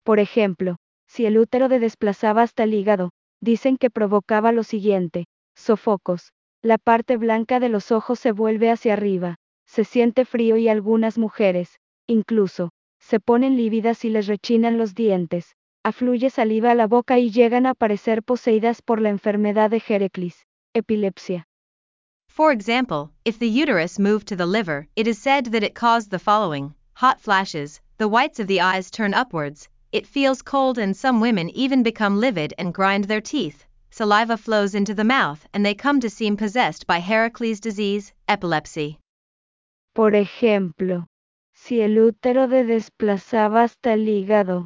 Por 0.04 0.18
ejemplo, 0.18 0.76
Si 1.14 1.26
el 1.26 1.36
útero 1.36 1.68
de 1.68 1.78
desplazaba 1.78 2.40
hasta 2.40 2.62
el 2.62 2.72
hígado, 2.72 3.10
dicen 3.42 3.76
que 3.76 3.90
provocaba 3.90 4.50
lo 4.50 4.62
siguiente, 4.62 5.26
sofocos. 5.54 6.32
La 6.62 6.78
parte 6.78 7.18
blanca 7.18 7.60
de 7.60 7.68
los 7.68 7.92
ojos 7.92 8.18
se 8.18 8.32
vuelve 8.32 8.70
hacia 8.70 8.94
arriba, 8.94 9.36
se 9.66 9.84
siente 9.84 10.24
frío 10.24 10.56
y 10.56 10.70
algunas 10.70 11.18
mujeres, 11.18 11.76
incluso, 12.06 12.70
se 12.98 13.20
ponen 13.20 13.58
lívidas 13.58 14.06
y 14.06 14.08
les 14.08 14.26
rechinan 14.26 14.78
los 14.78 14.94
dientes, 14.94 15.54
afluye 15.84 16.30
saliva 16.30 16.70
a 16.70 16.74
la 16.74 16.86
boca 16.86 17.18
y 17.18 17.30
llegan 17.30 17.66
a 17.66 17.74
parecer 17.74 18.22
poseídas 18.22 18.80
por 18.82 19.00
la 19.00 19.10
enfermedad 19.10 19.70
de 19.70 19.82
Heracles, 19.86 20.44
epilepsia. 20.74 21.44
For 22.28 22.52
example, 22.52 23.10
if 23.24 23.38
the 23.38 23.48
uterus 23.48 23.98
moved 23.98 24.26
to 24.28 24.36
the 24.36 24.46
liver, 24.46 24.86
it 24.96 25.06
is 25.06 25.18
said 25.18 25.46
that 25.46 25.62
it 25.62 25.74
caused 25.74 26.10
the 26.10 26.18
following 26.18 26.74
hot 26.94 27.20
flashes, 27.20 27.80
the 27.98 28.08
whites 28.08 28.38
of 28.38 28.46
the 28.46 28.60
eyes 28.60 28.90
turn 28.90 29.12
upwards, 29.12 29.68
it 29.92 30.06
feels 30.06 30.40
cold, 30.40 30.78
and 30.78 30.96
some 30.96 31.20
women 31.20 31.50
even 31.50 31.82
become 31.82 32.18
livid 32.18 32.54
and 32.56 32.72
grind 32.72 33.04
their 33.04 33.20
teeth. 33.20 33.66
Saliva 33.90 34.38
flows 34.38 34.74
into 34.74 34.94
the 34.94 35.04
mouth 35.04 35.46
and 35.52 35.66
they 35.66 35.74
come 35.74 36.00
to 36.00 36.08
seem 36.08 36.36
possessed 36.36 36.86
by 36.86 36.98
Heracles 36.98 37.60
disease, 37.60 38.14
epilepsy. 38.26 38.98
Por 39.94 40.12
ejemplo, 40.12 41.04
si 41.52 41.82
el 41.82 41.98
útero 41.98 42.48
de 42.48 42.64
desplazaba 42.64 43.64
hasta 43.64 43.92
el 43.92 44.08
hígado, 44.08 44.64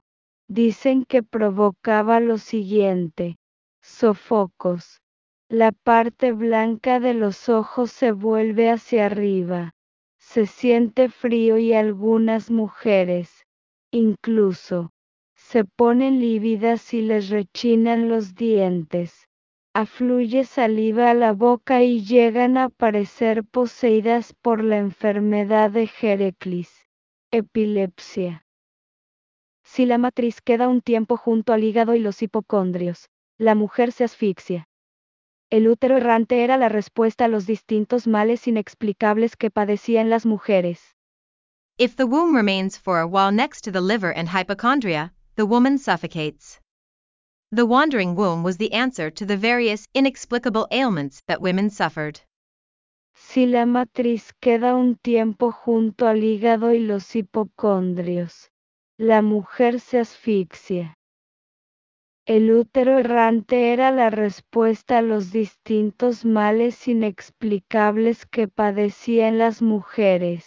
dicen 0.49 1.05
que 1.05 1.23
provocaba 1.23 2.21
lo 2.21 2.39
siguiente, 2.39 3.37
sofocos. 3.83 5.01
La 5.49 5.73
parte 5.73 6.33
blanca 6.33 6.99
de 6.99 7.15
los 7.15 7.49
ojos 7.49 7.93
se 7.93 8.13
vuelve 8.13 8.71
hacia 8.71 9.07
arriba. 9.07 9.73
Se 10.19 10.47
siente 10.47 11.09
frío 11.09 11.59
y 11.59 11.73
algunas 11.73 12.51
mujeres, 12.51 13.47
incluso, 13.93 14.91
se 15.35 15.65
ponen 15.65 16.19
lívidas 16.19 16.93
y 16.95 17.03
les 17.03 17.29
rechinan 17.29 18.09
los 18.09 18.35
dientes. 18.35 19.29
Afluye 19.75 20.45
saliva 20.45 21.11
a 21.11 21.15
la 21.15 21.33
boca 21.33 21.83
y 21.83 22.03
llegan 22.03 22.57
a 22.57 22.71
parecer 22.71 23.45
poseídas 23.45 24.33
por 24.33 24.65
la 24.65 24.79
enfermedad 24.79 25.71
de 25.71 25.89
Heracles, 26.01 26.87
epilepsia. 27.31 28.46
Si 29.77 29.85
la 29.85 29.99
matriz 29.99 30.41
queda 30.41 30.69
un 30.69 30.81
tiempo 30.81 31.19
junto 31.19 31.53
al 31.53 31.63
hígado 31.63 31.95
y 31.95 31.99
los 31.99 32.23
hipocondrios, 32.23 33.11
la 33.37 33.55
mujer 33.55 33.93
se 33.93 34.05
asfixia. 34.05 34.67
El 35.51 35.69
útero 35.69 35.99
errante 35.99 36.43
era 36.43 36.57
la 36.57 36.71
respuesta 36.71 37.27
a 37.27 37.29
los 37.29 37.45
distintos 37.45 38.07
males 38.07 38.49
inexplicables 38.49 39.37
que 39.37 39.51
padecían 39.51 40.09
las 40.09 40.25
mujeres. 40.25 40.97
If 41.77 41.95
the 41.95 42.05
womb 42.05 42.35
remains 42.35 42.79
for 42.79 43.01
a 43.01 43.07
while 43.07 43.31
next 43.31 43.65
to 43.65 43.71
the 43.71 43.83
liver 43.83 44.15
and 44.17 44.31
hypochondria, 44.31 45.13
the 45.35 45.45
woman 45.45 45.77
suffocates. 45.77 46.59
The 47.55 47.67
wandering 47.67 48.15
womb 48.15 48.43
was 48.43 48.57
the 48.57 48.73
answer 48.73 49.11
to 49.11 49.27
the 49.27 49.37
various 49.37 49.85
inexplicable 49.93 50.67
ailments 50.71 51.21
that 51.27 51.43
women 51.43 51.69
suffered. 51.69 52.23
Si 53.13 53.45
la 53.45 53.67
matriz 53.67 54.33
queda 54.41 54.75
un 54.75 54.95
tiempo 54.95 55.53
junto 55.53 56.07
al 56.07 56.25
hígado 56.25 56.73
y 56.73 56.79
los 56.79 57.15
hipocondrios, 57.15 58.51
la 58.99 59.21
mujer 59.21 59.79
se 59.79 59.99
asfixia. 59.99 60.97
El 62.27 62.51
útero 62.51 62.99
errante 62.99 63.73
era 63.73 63.91
la 63.91 64.09
respuesta 64.11 64.99
a 64.99 65.03
los 65.03 65.31
distintos 65.33 66.25
males 66.25 66.89
inexplicables 66.89 68.25
que 68.27 68.49
padecían 68.49 69.39
las 69.39 69.61
mujeres. 69.61 70.47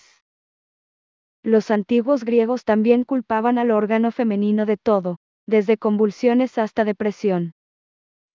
Los 1.44 1.72
antiguos 1.72 2.26
griegos 2.26 2.66
también 2.66 3.04
culpaban 3.04 3.58
al 3.60 3.72
órgano 3.72 4.12
femenino 4.12 4.66
de 4.66 4.78
todo, 4.78 5.18
desde 5.48 5.78
convulsiones 5.78 6.58
hasta 6.58 6.84
depresión. 6.84 7.54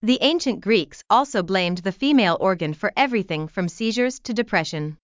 The 0.01 0.19
ancient 0.23 0.65
Greeks 0.65 1.03
also 1.11 1.43
blamed 1.43 1.83
the 1.83 1.93
female 1.93 2.37
organ 2.41 2.73
for 2.73 2.93
everything 2.97 3.49
from 3.49 3.69
seizures 3.69 4.21
to 4.23 4.33
depression. 4.33 4.99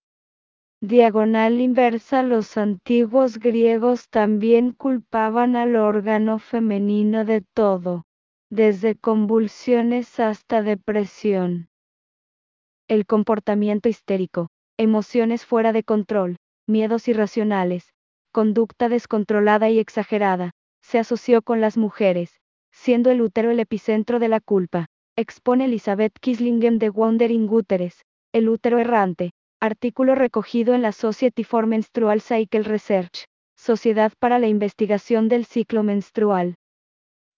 Diagonal 0.82 1.60
inversa 1.60 2.22
Los 2.22 2.56
antiguos 2.56 3.38
griegos 3.38 4.08
también 4.08 4.72
culpaban 4.72 5.54
al 5.54 5.76
órgano 5.76 6.38
femenino 6.38 7.26
de 7.26 7.42
todo, 7.42 8.04
desde 8.50 8.94
convulsiones 8.94 10.18
hasta 10.18 10.62
depresión. 10.62 11.68
El 12.88 13.04
comportamiento 13.04 13.90
histérico, 13.90 14.48
emociones 14.78 15.44
fuera 15.44 15.74
de 15.74 15.84
control, 15.84 16.36
miedos 16.66 17.08
irracionales, 17.08 17.92
conducta 18.32 18.88
descontrolada 18.88 19.68
y 19.68 19.78
exagerada, 19.78 20.52
se 20.80 20.98
asoció 20.98 21.42
con 21.42 21.60
las 21.60 21.76
mujeres, 21.76 22.40
siendo 22.72 23.10
el 23.10 23.20
útero 23.20 23.50
el 23.50 23.60
epicentro 23.60 24.18
de 24.18 24.28
la 24.28 24.40
culpa. 24.40 24.86
Expone 25.14 25.66
Elizabeth 25.66 26.18
Kislingen 26.18 26.78
de 26.78 26.88
Wandering 26.88 27.50
Uterus, 27.50 28.00
El 28.32 28.48
útero 28.48 28.78
errante, 28.78 29.32
artículo 29.60 30.14
recogido 30.14 30.74
en 30.74 30.82
la 30.82 30.92
Society 30.92 31.44
for 31.44 31.66
Menstrual 31.66 32.20
Cycle 32.20 32.62
Research, 32.62 33.26
Sociedad 33.56 34.12
para 34.18 34.38
la 34.38 34.48
Investigación 34.48 35.28
del 35.28 35.44
Ciclo 35.44 35.82
Menstrual. 35.82 36.54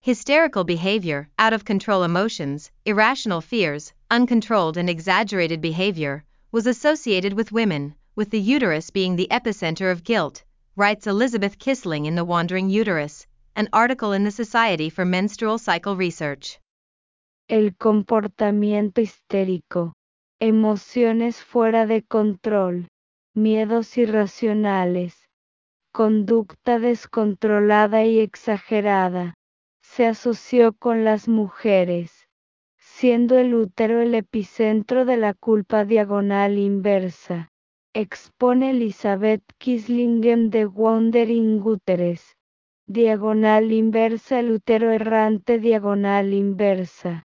Hysterical 0.02 0.64
behavior, 0.64 1.28
out 1.38 1.52
of 1.52 1.64
control 1.64 2.04
emotions, 2.04 2.70
irrational 2.84 3.40
fears, 3.40 3.92
uncontrolled 4.10 4.76
and 4.76 4.88
exaggerated 4.88 5.60
behavior, 5.60 6.24
was 6.52 6.66
associated 6.66 7.32
with 7.32 7.52
women, 7.52 7.94
with 8.14 8.30
the 8.30 8.40
uterus 8.40 8.90
being 8.90 9.16
the 9.16 9.28
epicenter 9.30 9.90
of 9.90 10.04
guilt, 10.04 10.44
writes 10.76 11.06
Elizabeth 11.06 11.58
Kissling 11.58 12.06
in 12.06 12.14
The 12.14 12.24
Wandering 12.24 12.70
Uterus, 12.70 13.26
an 13.56 13.68
article 13.72 14.12
in 14.12 14.24
the 14.24 14.30
Society 14.30 14.90
for 14.90 15.04
Menstrual 15.04 15.58
Cycle 15.58 15.96
Research. 15.96 16.58
El 17.48 17.72
comportamiento 17.72 19.00
histérico, 19.00 19.92
emociones 20.42 21.42
fuera 21.42 21.86
de 21.86 22.02
control, 22.02 22.88
miedos 23.34 23.96
irracionales, 23.96 25.28
conducta 25.92 26.78
descontrolada 26.78 28.04
y 28.04 28.20
exagerada, 28.20 29.34
se 29.82 30.06
asoció 30.06 30.72
con 30.72 31.04
las 31.04 31.28
mujeres, 31.28 32.26
siendo 32.76 33.38
el 33.38 33.54
útero 33.54 34.00
el 34.00 34.14
epicentro 34.14 35.04
de 35.04 35.16
la 35.16 35.34
culpa 35.34 35.84
diagonal 35.84 36.58
inversa 36.58 37.52
expone 37.94 38.70
Elizabeth 38.70 39.42
Kislingen 39.58 40.48
de 40.48 40.64
Wandering 40.64 41.60
Uterus. 41.62 42.38
Diagonal 42.86 43.70
inversa 43.70 44.40
El 44.40 44.52
útero 44.52 44.90
errante 44.90 45.58
diagonal 45.58 46.32
inversa. 46.32 47.22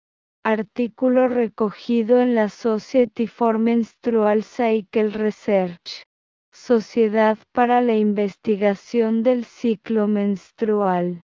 Artículo 0.48 1.26
recogido 1.26 2.20
en 2.20 2.36
la 2.36 2.48
Society 2.48 3.26
for 3.26 3.58
Menstrual 3.58 4.44
Cycle 4.44 5.10
Research. 5.10 6.04
Sociedad 6.52 7.36
para 7.50 7.80
la 7.80 7.96
Investigación 7.96 9.24
del 9.24 9.44
Ciclo 9.44 10.06
Menstrual. 10.06 11.22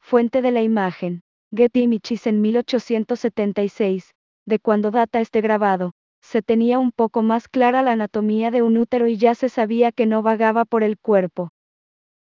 Fuente 0.00 0.40
de 0.40 0.50
la 0.50 0.62
imagen. 0.62 1.20
Getty 1.54 1.82
Images 1.82 2.26
en 2.26 2.40
1876. 2.40 4.12
De 4.46 4.58
cuando 4.58 4.90
data 4.90 5.20
este 5.20 5.42
grabado 5.42 5.92
se 6.22 6.40
tenía 6.40 6.78
un 6.78 6.92
poco 6.92 7.20
más 7.20 7.48
clara 7.48 7.82
la 7.82 7.92
anatomía 7.92 8.50
de 8.50 8.62
un 8.62 8.78
útero 8.78 9.08
y 9.08 9.18
ya 9.18 9.34
se 9.34 9.50
sabía 9.50 9.92
que 9.92 10.06
no 10.06 10.22
vagaba 10.22 10.64
por 10.64 10.84
el 10.84 10.98
cuerpo. 10.98 11.50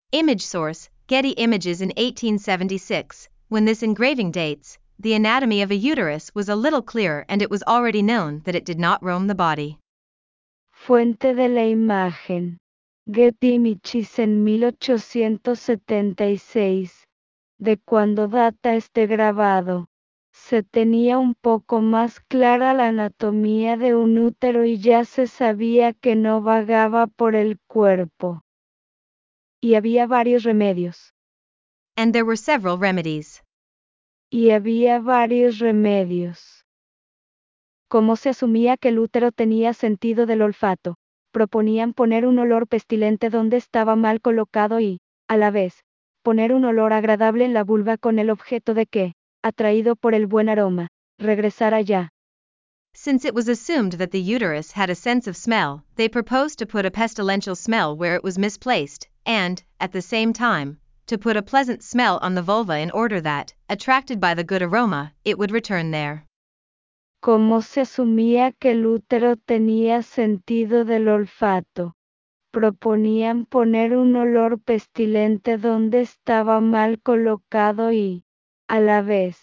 Image 0.10 0.40
source 0.40 0.90
Getty 1.08 1.36
Images 1.38 1.82
in 1.82 1.94
1876. 1.96 3.30
When 3.50 3.66
this 3.66 3.84
engraving 3.84 4.32
dates, 4.32 4.80
the 5.00 5.14
anatomy 5.14 5.62
of 5.62 5.72
a 5.72 5.76
uterus 5.76 6.32
was 6.34 6.50
a 6.50 6.56
little 6.56 6.82
clearer 6.82 7.26
and 7.30 7.42
it 7.42 7.50
was 7.50 7.64
already 7.64 8.02
known 8.02 8.42
that 8.46 8.56
it 8.56 8.66
did 8.66 8.80
not 8.80 9.04
roam 9.04 9.28
the 9.28 9.36
body. 9.36 9.78
Fuente 10.72 11.34
de 11.34 11.48
la 11.48 11.64
imagen. 11.64 12.58
Getty 13.10 13.54
Images 13.54 14.20
en 14.20 14.44
1876. 14.44 17.06
De 17.60 17.78
cuando 17.78 18.28
data 18.28 18.76
este 18.76 19.08
grabado 19.08 19.88
se 20.34 20.64
tenía 20.64 21.18
un 21.18 21.34
poco 21.36 21.82
más 21.82 22.20
clara 22.20 22.74
la 22.74 22.90
anatomía 22.90 23.78
de 23.78 23.96
un 23.96 24.18
útero 24.18 24.66
y 24.66 24.78
ya 24.78 25.06
se 25.06 25.28
sabía 25.28 25.94
que 25.94 26.16
no 26.16 26.42
vagaba 26.42 27.08
por 27.08 27.36
el 27.36 27.60
cuerpo. 27.68 28.42
Y 29.62 29.76
había 29.76 30.06
varios 30.06 30.44
remedios. 30.44 31.14
And 31.96 32.14
there 32.14 32.26
were 32.26 32.38
several 32.38 32.78
remedies. 32.78 33.42
Y 34.30 34.52
había 34.52 35.00
varios 35.00 35.60
remedios. 35.60 36.66
Como 37.88 38.18
se 38.18 38.30
asumía 38.30 38.76
que 38.76 38.90
el 38.90 39.00
útero 39.00 39.32
tenía 39.32 39.74
sentido 39.74 40.26
del 40.26 40.42
olfato, 40.42 40.96
proponían 41.32 41.94
poner 41.94 42.26
un 42.26 42.38
olor 42.40 42.68
pestilente 42.68 43.30
donde 43.30 43.58
estaba 43.58 43.96
mal 43.96 44.20
colocado 44.20 44.80
y, 44.82 45.00
a 45.30 45.38
la 45.38 45.52
vez, 45.52 45.84
poner 46.24 46.52
un 46.52 46.66
olor 46.66 46.92
agradable 46.92 47.46
en 47.46 47.54
la 47.54 47.64
vulva 47.64 47.98
con 47.98 48.20
el 48.20 48.30
objeto 48.30 48.74
de 48.74 48.86
que, 48.86 49.14
atraído 49.44 49.96
por 49.96 50.14
el 50.14 50.28
buen 50.28 50.50
aroma, 50.50 50.90
regresar 51.18 51.74
allá. 51.74 52.10
Since 52.94 53.24
it 53.24 53.34
was 53.34 53.48
assumed 53.48 53.94
that 53.94 54.10
the 54.12 54.20
uterus 54.20 54.74
had 54.74 54.90
a 54.90 54.96
sense 54.96 55.30
of 55.30 55.38
smell, 55.38 55.86
they 55.96 56.10
proposed 56.10 56.60
to 56.60 56.66
put 56.66 56.86
a 56.86 56.92
pestilential 56.92 57.56
smell 57.56 57.96
where 57.96 58.16
it 58.16 58.24
was 58.24 58.38
misplaced, 58.38 59.08
and, 59.26 59.64
at 59.80 59.92
the 59.94 60.02
same 60.02 60.34
time, 60.34 60.80
to 61.08 61.18
put 61.18 61.38
a 61.38 61.42
pleasant 61.42 61.82
smell 61.82 62.20
on 62.22 62.36
the 62.36 62.42
vulva 62.42 62.78
in 62.80 62.92
order 62.92 63.20
that, 63.22 63.54
attracted 63.70 64.20
by 64.20 64.34
the 64.34 64.44
good 64.44 64.62
aroma, 64.62 65.14
it 65.24 65.38
would 65.38 65.52
return 65.52 65.92
there. 65.92 66.26
Como 67.22 67.62
se 67.62 67.82
asumía 67.82 68.54
que 68.60 68.72
el 68.72 68.86
útero 68.86 69.36
tenía 69.38 70.04
sentido 70.04 70.86
del 70.86 71.08
olfato, 71.08 71.94
proponían 72.52 73.46
poner 73.46 73.96
un 73.96 74.16
olor 74.16 74.60
pestilente 74.60 75.58
donde 75.58 76.02
estaba 76.02 76.62
mal 76.62 77.02
colocado 77.02 77.92
y, 77.92 78.24
a 78.68 78.80
la 78.80 79.02
vez, 79.02 79.38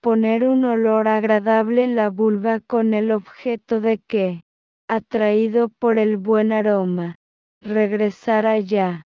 poner 0.00 0.46
un 0.46 0.64
olor 0.64 1.08
agradable 1.08 1.84
en 1.84 1.96
la 1.96 2.10
vulva 2.10 2.60
con 2.60 2.94
el 2.94 3.12
objeto 3.12 3.80
de 3.80 3.98
que, 3.98 4.42
atraído 4.88 5.68
por 5.68 5.98
el 5.98 6.16
buen 6.16 6.52
aroma, 6.52 7.16
regresara 7.62 8.52
allá. 8.52 9.04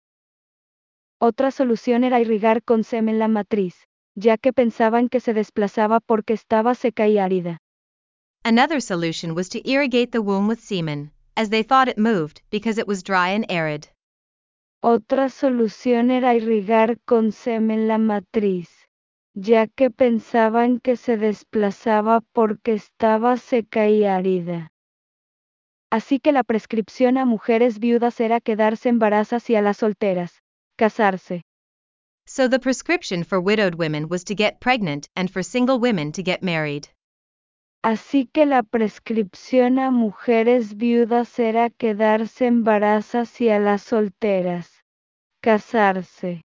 Otra 1.19 1.51
solución 1.51 2.05
era 2.05 2.21
irrigar 2.21 2.63
con 2.63 2.85
semen 2.85 3.19
la 3.19 3.29
matriz, 3.29 3.75
ya 4.15 4.37
que 4.37 4.53
pensaban 4.53 5.09
que 5.09 5.21
se 5.21 5.33
desplazaba 5.33 6.01
porque 6.01 6.35
estaba 6.35 6.75
seca 6.75 7.09
y 7.09 7.19
árida. 7.19 7.59
Another 8.45 8.81
solution 8.83 9.35
was 9.35 9.49
to 9.49 9.59
irrigate 9.65 10.13
the 10.13 10.21
womb 10.21 10.47
with 10.47 10.59
semen, 10.59 11.13
as 11.35 11.49
they 11.49 11.63
thought 11.63 11.89
it 11.89 11.99
moved 11.99 12.43
because 12.51 12.79
it 12.79 12.87
was 12.87 13.03
dry 13.03 13.35
and 13.35 13.45
arid. 13.51 13.89
Otra 14.83 15.31
solución 15.31 16.11
era 16.11 16.35
irrigar 16.35 16.99
con 17.05 17.33
semen 17.33 17.89
la 17.89 17.99
matriz, 17.99 18.69
ya 19.35 19.67
que 19.67 19.91
pensaban 19.91 20.81
que 20.81 20.97
se 20.97 21.17
desplazaba 21.17 22.21
porque 22.33 22.75
estaba 22.75 23.37
seca 23.37 23.89
y 23.89 24.05
árida. 24.05 24.71
Así 25.91 26.21
que 26.21 26.33
la 26.33 26.45
prescripción 26.45 27.17
a 27.17 27.25
mujeres 27.25 27.79
viudas 27.79 28.21
era 28.21 28.41
quedarse 28.41 28.91
embarazas 28.91 29.49
y 29.51 29.57
a 29.57 29.63
las 29.63 29.79
solteras, 29.79 30.43
casarse. 30.77 31.43
So 32.27 32.49
the 32.49 32.59
prescription 32.59 33.25
for 33.25 33.41
widowed 33.41 33.77
women 33.77 34.09
was 34.09 34.25
to 34.25 34.35
get 34.35 34.61
pregnant 34.61 35.09
and 35.15 35.31
for 35.31 35.43
single 35.43 35.79
women 35.79 36.13
to 36.13 36.23
get 36.23 36.43
married. 36.43 36.89
Así 37.85 38.29
que 38.33 38.47
la 38.47 38.63
prescripción 38.63 39.79
a 39.79 39.93
mujeres 39.93 40.77
viudas 40.77 41.39
era 41.39 41.71
quedarse 41.71 42.47
embarazas 42.47 43.41
y 43.41 43.49
a 43.49 43.61
las 43.61 43.83
solteras, 43.83 44.83
casarse. 45.41 46.43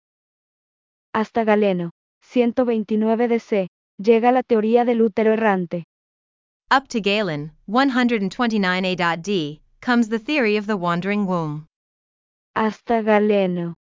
Hasta 1.13 1.43
Galeno, 1.43 1.91
129 2.21 3.27
DC, 3.27 3.67
llega 3.97 4.31
la 4.31 4.43
teoría 4.43 4.85
del 4.85 5.01
útero 5.01 5.33
errante. 5.33 5.83
Up 6.71 6.87
to 6.87 7.01
Galen, 7.01 7.51
129a.d., 7.67 9.61
comes 9.81 10.07
the 10.07 10.19
theory 10.19 10.55
of 10.57 10.67
the 10.67 10.77
wandering 10.77 11.25
womb. 11.25 11.67
Hasta 12.55 13.03
Galeno, 13.03 13.75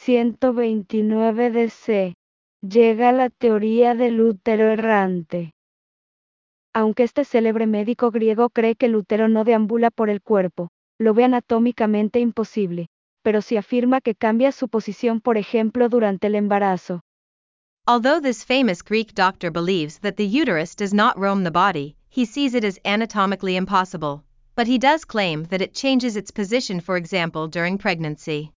129 0.00 1.50
DC, 1.50 2.14
llega 2.62 3.12
la 3.12 3.28
teoría 3.28 3.94
del 3.94 4.20
útero 4.20 4.70
errante. 4.70 5.52
Aunque 6.72 7.02
este 7.02 7.24
célebre 7.24 7.66
médico 7.66 8.10
griego 8.10 8.48
cree 8.48 8.76
que 8.76 8.86
el 8.86 8.96
útero 8.96 9.28
no 9.28 9.44
deambula 9.44 9.90
por 9.90 10.08
el 10.08 10.22
cuerpo, 10.22 10.68
lo 10.98 11.14
ve 11.14 11.24
anatómicamente 11.24 12.20
imposible, 12.20 12.86
pero 13.22 13.42
sí 13.42 13.56
afirma 13.56 14.00
que 14.00 14.14
cambia 14.14 14.52
su 14.52 14.68
posición 14.68 15.20
por 15.20 15.36
ejemplo 15.36 15.88
durante 15.88 16.28
el 16.28 16.36
embarazo. 16.36 17.00
Although 17.86 18.20
this 18.22 18.44
famous 18.44 18.82
Greek 18.82 19.14
doctor 19.14 19.50
believes 19.50 19.98
that 19.98 20.16
the 20.16 20.26
uterus 20.26 20.74
does 20.74 20.94
not 20.94 21.18
roam 21.18 21.42
the 21.42 21.50
body, 21.50 21.96
he 22.08 22.24
sees 22.24 22.54
it 22.54 22.64
as 22.64 22.78
anatomically 22.84 23.56
impossible, 23.56 24.22
but 24.54 24.68
he 24.68 24.78
does 24.78 25.04
claim 25.04 25.44
that 25.46 25.60
it 25.60 25.74
changes 25.74 26.16
its 26.16 26.30
position 26.30 26.80
for 26.80 26.96
example 26.96 27.48
during 27.48 27.76
pregnancy. 27.76 28.52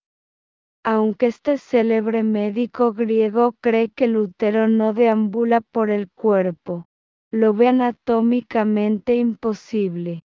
Aunque 0.83 1.27
este 1.27 1.59
célebre 1.59 2.23
médico 2.23 2.93
griego 2.93 3.53
cree 3.61 3.89
que 3.89 4.05
el 4.05 4.17
útero 4.17 4.67
no 4.67 4.93
deambula 4.93 5.61
por 5.61 5.91
el 5.91 6.09
cuerpo, 6.09 6.87
lo 7.31 7.53
ve 7.53 7.67
anatómicamente 7.67 9.15
imposible, 9.15 10.23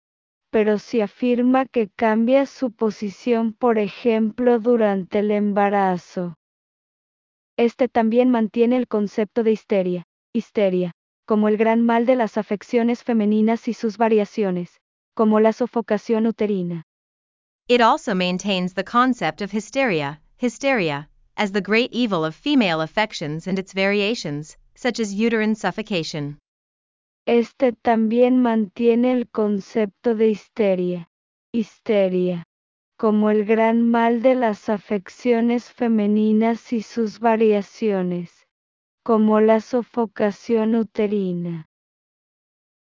pero 0.51 0.79
si 0.79 1.01
afirma 1.01 1.67
que 1.67 1.89
cambia 1.89 2.47
su 2.47 2.71
posición 2.71 3.53
por 3.53 3.79
ejemplo 3.79 4.61
durante 4.61 5.19
el 5.19 5.33
embarazo. 5.33 6.37
Este 7.57 7.89
también 7.89 8.31
mantiene 8.31 8.77
el 8.77 8.87
concepto 8.87 9.43
de 9.43 9.51
histeria, 9.51 10.05
histeria, 10.33 10.93
como 11.27 11.49
el 11.49 11.57
gran 11.57 11.85
mal 11.85 12.07
de 12.07 12.15
las 12.15 12.39
afecciones 12.39 13.03
femeninas 13.03 13.67
y 13.67 13.75
sus 13.75 13.99
variaciones, 13.99 14.81
como 15.15 15.41
la 15.41 15.53
sofocación 15.53 16.27
uterina. 16.27 16.85
It 17.67 17.81
also 17.81 18.15
maintains 18.15 18.75
the 18.75 18.85
concept 18.85 19.41
of 19.41 19.53
hysteria, 19.53 20.21
hysteria, 20.45 21.09
as 21.37 21.53
the 21.53 21.61
great 21.61 21.91
evil 21.93 22.23
of 22.25 22.35
female 22.35 22.83
affections 22.83 23.47
and 23.47 23.59
its 23.59 23.73
variations, 23.73 24.57
such 24.75 25.01
as 25.01 25.15
uterine 25.15 25.55
suffocation. 25.55 26.39
Este 27.27 27.73
también 27.73 28.43
mantiene 28.43 29.13
el 29.13 29.27
concepto 29.31 30.15
de 30.15 30.29
histeria, 30.29 31.09
histeria, 31.53 32.45
como 32.99 33.31
el 33.31 33.47
gran 33.47 33.89
mal 33.91 34.21
de 34.21 34.35
las 34.35 34.69
afecciones 34.69 35.73
femeninas 35.73 36.73
y 36.75 36.83
sus 36.83 37.19
variaciones, 37.21 38.47
como 39.03 39.41
la 39.41 39.61
sofocación 39.61 40.75
uterina. 40.75 41.67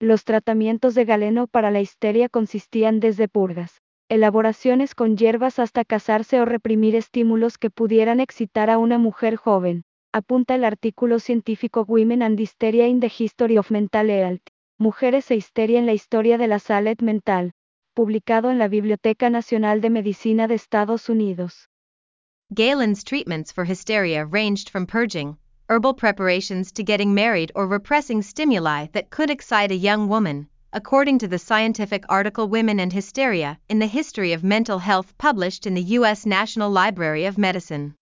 Los 0.00 0.24
tratamientos 0.24 0.94
de 0.94 1.04
Galeno 1.04 1.48
para 1.48 1.72
la 1.72 1.80
histeria 1.80 2.28
consistían 2.28 3.00
desde 3.00 3.26
purgas, 3.26 3.82
elaboraciones 4.08 4.94
con 4.94 5.16
hierbas 5.16 5.58
hasta 5.58 5.84
casarse 5.84 6.40
o 6.40 6.44
reprimir 6.44 6.96
estímulos 6.96 7.58
que 7.58 7.70
pudieran 7.70 8.20
excitar 8.20 8.70
a 8.70 8.78
una 8.78 8.98
mujer 8.98 9.36
joven, 9.36 9.84
apunta 10.12 10.54
el 10.54 10.64
artículo 10.64 11.18
científico 11.18 11.84
Women 11.86 12.22
and 12.22 12.40
Hysteria 12.40 12.86
in 12.86 13.00
the 13.00 13.12
History 13.16 13.58
of 13.58 13.70
Mental 13.70 14.08
Health, 14.08 14.42
Mujeres 14.78 15.30
e 15.30 15.36
Histeria 15.36 15.78
en 15.78 15.86
la 15.86 15.92
Historia 15.92 16.38
de 16.38 16.48
la 16.48 16.58
Salud 16.58 17.00
Mental, 17.02 17.52
publicado 17.94 18.50
en 18.50 18.58
la 18.58 18.68
Biblioteca 18.68 19.28
Nacional 19.28 19.80
de 19.80 19.90
Medicina 19.90 20.46
de 20.46 20.54
Estados 20.54 21.08
Unidos. 21.08 21.68
Galen's 22.54 23.04
treatments 23.04 23.52
for 23.52 23.64
hysteria 23.64 24.24
ranged 24.24 24.70
from 24.70 24.86
purging, 24.86 25.36
herbal 25.68 25.92
preparations 25.92 26.72
to 26.72 26.82
getting 26.82 27.12
married 27.12 27.52
or 27.54 27.66
repressing 27.66 28.22
stimuli 28.22 28.86
that 28.92 29.10
could 29.10 29.30
excite 29.30 29.70
a 29.70 29.76
young 29.76 30.08
woman, 30.08 30.48
according 30.72 31.18
to 31.18 31.26
the 31.26 31.38
scientific 31.38 32.04
article 32.08 32.46
Women 32.46 32.78
and 32.78 32.92
Hysteria 32.92 33.58
in 33.68 33.78
the 33.78 33.86
History 33.86 34.32
of 34.32 34.44
Mental 34.44 34.78
Health 34.78 35.16
published 35.16 35.66
in 35.66 35.74
the 35.74 35.82
U.S. 35.98 36.26
National 36.26 36.70
Library 36.70 37.24
of 37.24 37.38
Medicine. 37.38 37.94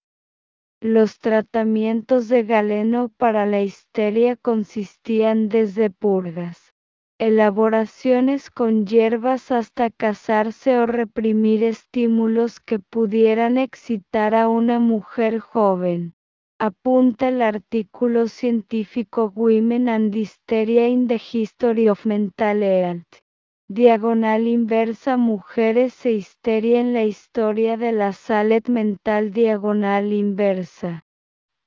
Los 0.83 1.19
tratamientos 1.19 2.29
de 2.29 2.43
Galeno 2.43 3.11
para 3.19 3.47
la 3.47 3.61
histeria 3.63 4.37
consistían 4.37 5.49
desde 5.49 5.91
purgas, 5.91 6.73
elaboraciones 7.19 8.51
con 8.51 8.85
hierbas 8.85 9.51
hasta 9.51 9.91
casarse 9.91 10.77
o 10.77 10.87
reprimir 10.87 11.63
estímulos 11.63 12.61
que 12.61 12.79
pudieran 12.79 13.59
excitar 13.59 14.35
a 14.35 14.49
una 14.49 14.81
mujer 14.81 15.39
joven. 15.39 16.15
Apunta 16.59 17.29
el 17.29 17.43
artículo 17.43 18.29
científico 18.29 19.31
Women 19.37 19.91
and 19.91 20.15
Hysteria 20.15 20.89
in 20.89 21.07
the 21.07 21.21
History 21.21 21.91
of 21.91 22.07
Mental 22.07 22.63
Health. 22.63 23.21
Diagonal 23.69 24.47
inversa 24.47 25.19
Mujeres 25.19 26.07
e 26.07 26.13
histeria 26.13 26.81
en 26.81 26.95
la 26.95 27.05
historia 27.05 27.77
de 27.77 27.93
la 27.93 28.15
salud 28.15 28.67
mental 28.69 29.33
diagonal 29.33 30.15
inversa. 30.15 31.05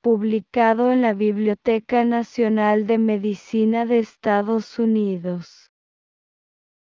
Publicado 0.02 0.92
en 0.92 1.04
la 1.04 1.14
Biblioteca 1.14 2.04
Nacional 2.04 2.88
de 2.88 2.98
Medicina 2.98 3.86
de 3.86 4.00
Estados 4.00 4.80
Unidos. 4.80 5.70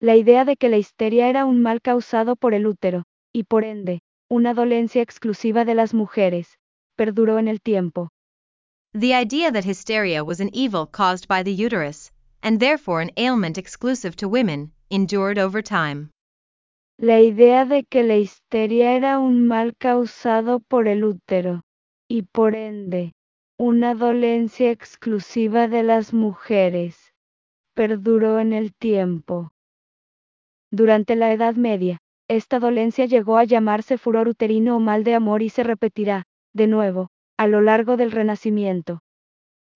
La 0.01 0.17
idea 0.17 0.47
de 0.47 0.57
que 0.57 0.71
la 0.71 0.79
histeria 0.79 1.29
era 1.29 1.45
un 1.45 1.61
mal 1.61 1.83
causado 1.83 2.35
por 2.35 2.55
el 2.55 2.67
útero, 2.67 3.05
y 3.31 3.45
por 3.45 3.65
ende, 3.65 4.01
una 4.31 4.55
dolencia 4.55 5.03
exclusiva 5.03 5.67
de 5.67 5.75
las 5.75 5.93
mujeres, 5.93 6.60
perduró 7.01 7.39
en 7.39 7.49
el 7.49 7.63
tiempo. 7.63 8.11
The 8.93 9.15
idea 9.15 9.51
that 9.51 9.65
hysteria 9.65 10.23
was 10.23 10.39
an 10.39 10.51
evil 10.53 10.87
caused 10.87 11.29
by 11.29 11.43
the 11.43 11.55
uterus, 11.67 12.13
and 12.43 12.61
therefore 12.61 13.01
an 13.01 13.11
ailment 13.17 13.57
exclusive 13.57 14.17
to 14.17 14.29
women, 14.29 14.73
endured 14.91 15.39
over 15.39 15.63
time. 15.63 16.11
La 16.99 17.19
idea 17.19 17.65
de 17.65 17.85
que 17.85 18.03
la 18.03 18.17
histeria 18.17 18.93
era 18.93 19.19
un 19.19 19.47
mal 19.47 19.73
causado 19.79 20.61
por 20.61 20.89
el 20.89 21.05
útero, 21.05 21.63
y 22.07 22.25
por 22.31 22.55
ende, 22.55 23.15
una 23.59 23.95
dolencia 23.95 24.71
exclusiva 24.71 25.69
de 25.69 25.83
las 25.83 26.13
mujeres, 26.13 27.15
perduró 27.75 28.41
en 28.41 28.53
el 28.53 28.75
tiempo. 28.75 29.53
Durante 30.71 31.17
la 31.17 31.33
Edad 31.33 31.55
Media, 31.55 31.97
esta 32.29 32.59
dolencia 32.59 33.07
llegó 33.07 33.39
a 33.39 33.45
llamarse 33.45 33.97
furor 33.97 34.29
uterino 34.29 34.77
o 34.77 34.81
mal 34.81 35.03
de 35.03 35.15
amor 35.15 35.41
y 35.41 35.49
se 35.49 35.63
repetirá, 35.63 36.27
de 36.55 36.67
nuevo, 36.67 37.09
a 37.39 37.47
lo 37.47 37.61
largo 37.61 37.97
del 37.97 38.11
Renacimiento. 38.11 39.01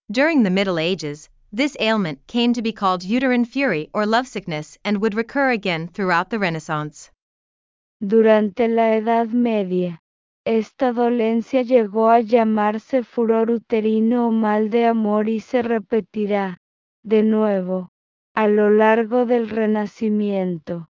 During 0.09 0.43
the 0.43 0.49
Middle 0.49 0.79
Ages, 0.79 1.29
this 1.51 1.75
ailment 1.79 2.19
came 2.27 2.53
to 2.53 2.61
be 2.61 2.73
called 2.73 3.03
uterine 3.03 3.45
fury 3.45 3.89
or 3.93 4.05
lovesickness 4.05 4.77
and 4.83 4.97
would 4.97 5.15
recur 5.15 5.51
again 5.51 5.87
throughout 5.87 6.29
the 6.29 6.37
Renaissance. 6.37 7.11
Durante 7.99 8.67
la 8.67 8.95
Edad 8.95 9.29
Media, 9.29 10.01
Esta 10.47 10.93
dolencia 10.93 11.63
llegó 11.63 12.11
a 12.11 12.19
llamarse 12.19 13.03
furor 13.03 13.49
uterino 13.49 14.27
o 14.27 14.31
mal 14.31 14.69
de 14.69 14.85
amor 14.85 15.27
y 15.27 15.39
se 15.39 15.63
repetirá, 15.63 16.59
de 17.03 17.23
nuevo, 17.23 17.89
a 18.35 18.47
lo 18.47 18.69
largo 18.69 19.25
del 19.25 19.49
Renacimiento. 19.49 20.87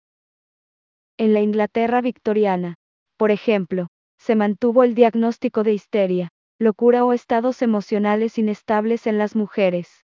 En 1.16 1.34
la 1.34 1.40
Inglaterra 1.40 2.00
victoriana, 2.00 2.74
por 3.16 3.30
ejemplo, 3.30 3.86
se 4.24 4.36
mantuvo 4.36 4.84
el 4.84 4.94
diagnóstico 4.94 5.62
de 5.64 5.74
histeria, 5.74 6.30
locura 6.58 7.04
o 7.04 7.12
estados 7.12 7.60
emocionales 7.60 8.38
inestables 8.38 9.06
en 9.06 9.18
las 9.18 9.36
mujeres. 9.36 10.02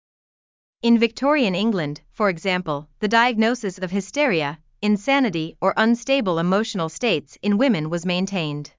In 0.81 0.99
Victorian 0.99 1.55
England, 1.55 2.01
for 2.11 2.29
example, 2.29 2.89
the 2.99 3.07
diagnosis 3.07 3.79
of 3.81 3.91
hysteria, 3.91 4.59
insanity, 4.81 5.55
or 5.61 5.73
unstable 5.77 6.37
emotional 6.37 6.89
states 6.89 7.37
in 7.41 7.57
women 7.57 7.89
was 7.89 8.05
maintained. 8.05 8.71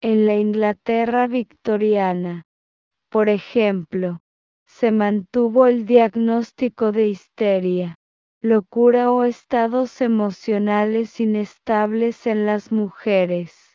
En 0.00 0.24
la 0.24 0.36
Inglaterra 0.36 1.26
victoriana, 1.26 2.44
por 3.10 3.28
ejemplo, 3.28 4.20
se 4.64 4.90
mantuvo 4.90 5.66
el 5.66 5.84
diagnóstico 5.84 6.92
de 6.92 7.08
histeria, 7.08 7.94
locura 8.40 9.12
o 9.12 9.24
estados 9.24 10.00
emocionales 10.00 11.20
inestables 11.20 12.26
en 12.26 12.46
las 12.46 12.72
mujeres. 12.72 13.65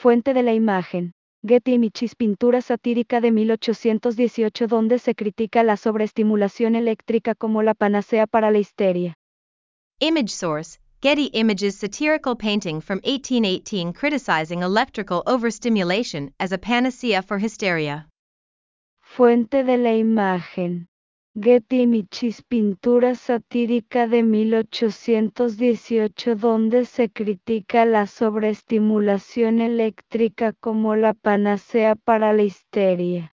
Fuente 0.00 0.32
de 0.32 0.44
la 0.44 0.52
imagen. 0.52 1.10
Getty 1.44 1.72
Images 1.72 2.14
Pintura 2.14 2.60
satírica 2.60 3.20
de 3.20 3.32
1818 3.32 4.68
donde 4.68 5.00
se 5.00 5.16
critica 5.16 5.64
la 5.64 5.76
sobreestimulación 5.76 6.76
eléctrica 6.76 7.34
como 7.34 7.64
la 7.64 7.74
panacea 7.74 8.28
para 8.28 8.52
la 8.52 8.58
histeria. 8.58 9.14
Image 9.98 10.28
source 10.28 10.78
Getty 11.02 11.30
Images 11.32 11.74
satirical 11.74 12.36
painting 12.36 12.80
from 12.80 13.00
1818 13.02 13.92
criticizing 13.92 14.62
electrical 14.62 15.24
overstimulation 15.26 16.32
as 16.38 16.52
a 16.52 16.58
panacea 16.58 17.20
for 17.20 17.40
hysteria. 17.40 18.06
Fuente 19.02 19.64
de 19.64 19.78
la 19.78 19.96
imagen. 19.96 20.87
Getty 21.40 21.82
Images 21.82 22.42
Pintura 22.42 23.14
satírica 23.14 24.08
de 24.08 24.24
1818 24.24 26.34
donde 26.34 26.84
se 26.84 27.10
critica 27.10 27.84
la 27.84 28.08
sobreestimulación 28.08 29.60
eléctrica 29.60 30.52
como 30.52 30.96
la 30.96 31.14
panacea 31.14 31.94
para 31.94 32.32
la 32.32 32.42
histeria. 32.42 33.36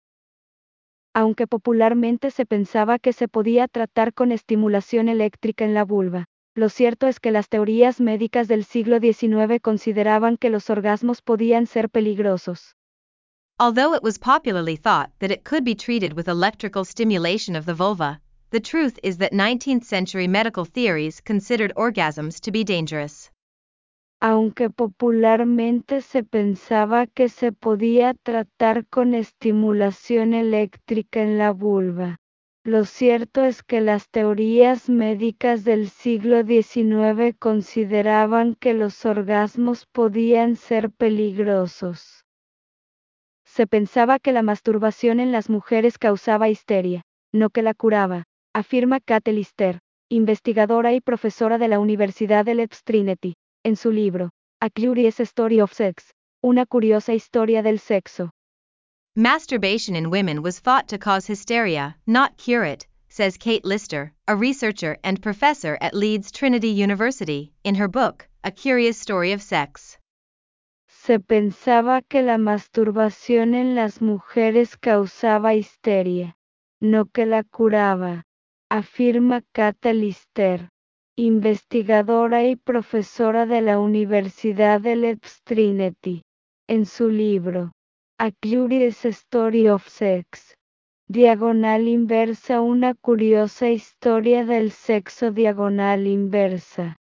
Aunque 1.13 1.47
popularmente 1.47 2.31
se 2.31 2.47
pensaba 2.47 2.99
que 2.99 3.13
se 3.13 3.29
podía 3.29 3.69
tratar 3.69 4.15
con 4.15 4.33
estimulación 4.33 5.11
eléctrica 5.11 5.67
en 5.67 5.75
la 5.75 5.85
vulva, 5.85 6.25
lo 6.55 6.71
cierto 6.71 7.07
es 7.07 7.21
que 7.21 7.33
las 7.33 7.51
teorías 7.51 8.01
médicas 8.01 8.49
del 8.49 8.65
siglo 8.65 8.99
XIX 8.99 9.61
consideraban 9.61 10.39
que 10.39 10.49
los 10.49 10.71
orgasmos 10.71 11.21
podían 11.21 11.67
ser 11.67 11.91
peligrosos. 11.91 12.77
Although 13.63 13.93
it 13.93 14.03
was 14.03 14.17
popularly 14.17 14.77
thought 14.77 15.11
that 15.19 15.31
it 15.31 15.45
could 15.45 15.65
be 15.65 15.75
treated 15.75 16.15
with 16.15 16.29
electrical 16.29 16.83
stimulation 16.83 17.55
of 17.55 17.67
the 17.67 17.75
vulva, 17.75 18.19
the 18.49 18.59
truth 18.59 18.99
is 19.03 19.19
that 19.19 19.33
19th 19.33 19.85
century 19.85 20.27
medical 20.27 20.65
theories 20.65 21.21
considered 21.21 21.71
orgasms 21.77 22.41
to 22.41 22.51
be 22.51 22.65
dangerous. 22.65 23.31
Aunque 24.23 24.71
popularmente 24.71 26.01
se 26.01 26.23
pensaba 26.23 27.07
que 27.07 27.29
se 27.29 27.53
podía 27.53 28.15
tratar 28.25 28.87
con 28.89 29.13
estimulación 29.13 30.33
eléctrica 30.33 31.21
en 31.21 31.37
la 31.37 31.53
vulva, 31.53 32.17
lo 32.65 32.87
cierto 32.87 33.45
es 33.45 33.63
que 33.63 33.83
las 33.83 34.09
teorías 34.09 34.89
médicas 34.89 35.65
del 35.65 35.91
siglo 35.91 36.45
XIX 36.47 37.37
consideraban 37.39 38.55
que 38.55 38.73
los 38.73 39.05
orgasmos 39.05 39.85
podían 39.85 40.57
ser 40.57 40.91
peligrosos. 40.91 42.20
Se 43.53 43.67
pensaba 43.67 44.21
que 44.21 44.31
la 44.31 44.43
masturbación 44.43 45.19
en 45.19 45.33
las 45.33 45.51
mujeres 45.51 45.99
causaba 45.99 46.49
histeria, 46.49 47.03
no 47.33 47.51
que 47.51 47.63
la 47.63 47.75
curaba, 47.75 48.23
afirma 48.55 49.01
Kate 49.01 49.33
Lister, 49.33 49.81
investigadora 50.09 50.93
y 50.93 51.01
profesora 51.01 51.59
de 51.59 51.67
la 51.67 51.81
Universidad 51.81 52.45
de 52.45 52.55
Leeds 52.55 52.85
Trinity, 52.85 53.35
en 53.65 53.75
su 53.75 53.91
libro, 53.91 54.31
A 54.61 54.71
Curious 54.71 55.19
Story 55.19 55.61
of 55.61 55.73
Sex, 55.73 56.13
una 56.45 56.65
curiosa 56.65 57.13
historia 57.13 57.61
del 57.61 57.81
sexo. 57.81 58.31
Masturbation 59.17 59.97
in 59.97 60.11
women 60.11 60.43
was 60.43 60.61
thought 60.61 60.87
to 60.87 60.97
cause 60.97 61.27
hysteria, 61.27 61.97
not 62.07 62.37
cure 62.37 62.65
it, 62.65 62.87
says 63.09 63.37
Kate 63.37 63.65
Lister, 63.65 64.13
a 64.29 64.37
researcher 64.37 64.97
and 65.03 65.21
professor 65.21 65.77
at 65.81 65.93
Leeds 65.93 66.31
Trinity 66.31 66.71
University, 66.71 67.53
in 67.65 67.75
her 67.75 67.89
book, 67.89 68.29
A 68.45 68.53
Curious 68.53 68.97
Story 68.97 69.33
of 69.33 69.43
Sex. 69.43 69.99
Se 71.03 71.19
pensaba 71.19 72.03
que 72.03 72.21
la 72.21 72.37
masturbación 72.37 73.55
en 73.55 73.75
las 73.75 74.03
mujeres 74.03 74.77
causaba 74.77 75.55
histeria, 75.55 76.37
no 76.79 77.07
que 77.07 77.25
la 77.25 77.43
curaba, 77.43 78.25
afirma 78.69 79.41
Kate 79.53 79.95
Lister, 79.95 80.69
investigadora 81.17 82.45
y 82.45 82.57
profesora 82.57 83.47
de 83.47 83.63
la 83.63 83.79
Universidad 83.79 84.83
de 84.83 84.97
Leeds 84.97 85.41
Trinity, 85.43 86.23
en 86.69 86.85
su 86.85 87.09
libro, 87.09 87.73
A 88.19 88.31
Curious 88.31 89.07
Story 89.07 89.71
of 89.71 89.89
Sex. 89.89 90.55
Diagonal 91.09 91.89
inversa 91.89 92.61
Una 92.61 92.95
curiosa 92.95 93.71
historia 93.71 94.45
del 94.45 94.71
sexo 94.71 95.31
diagonal 95.31 96.07
inversa. 96.07 96.99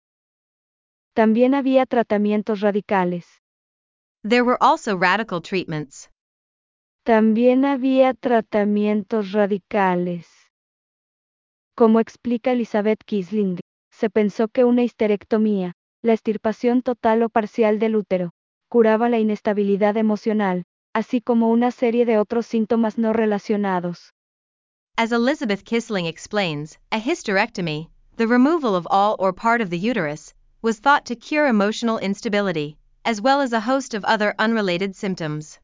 También 1.14 1.54
había 1.54 1.86
tratamientos 1.86 2.60
radicales. 2.60 3.43
There 4.26 4.42
were 4.42 4.56
also 4.58 4.96
radical 4.96 5.42
treatments. 5.42 6.08
También 7.04 7.66
había 7.66 8.14
tratamientos 8.14 9.32
radicales. 9.32 10.26
Como 11.76 12.00
explica 12.00 12.52
Elizabeth 12.52 13.04
Kisling, 13.04 13.60
se 13.90 14.08
pensó 14.08 14.48
que 14.48 14.64
una 14.64 14.82
histerectomía, 14.82 15.74
la 16.02 16.14
extirpación 16.14 16.80
total 16.80 17.22
o 17.22 17.28
parcial 17.28 17.78
del 17.78 17.96
útero, 17.96 18.30
curaba 18.70 19.10
la 19.10 19.18
inestabilidad 19.18 19.98
emocional, 19.98 20.64
así 20.94 21.20
como 21.20 21.50
una 21.50 21.70
serie 21.70 22.06
de 22.06 22.16
otros 22.16 22.46
síntomas 22.46 22.96
no 22.96 23.12
relacionados. 23.12 24.14
As 24.96 25.12
Elizabeth 25.12 25.64
Kisling 25.64 26.06
explains, 26.06 26.78
a 26.90 26.98
hysterectomy, 26.98 27.90
the 28.16 28.26
removal 28.26 28.74
of 28.74 28.86
all 28.90 29.16
or 29.18 29.34
part 29.34 29.60
of 29.60 29.68
the 29.68 29.78
uterus, 29.78 30.34
was 30.62 30.80
thought 30.80 31.04
to 31.04 31.14
cure 31.14 31.46
emotional 31.46 31.98
instability, 31.98 32.78
as 33.04 33.20
well 33.20 33.40
as 33.40 33.52
a 33.52 33.60
host 33.60 33.94
of 33.94 34.04
other 34.04 34.34
unrelated 34.38 34.94
symptoms. 34.94 35.60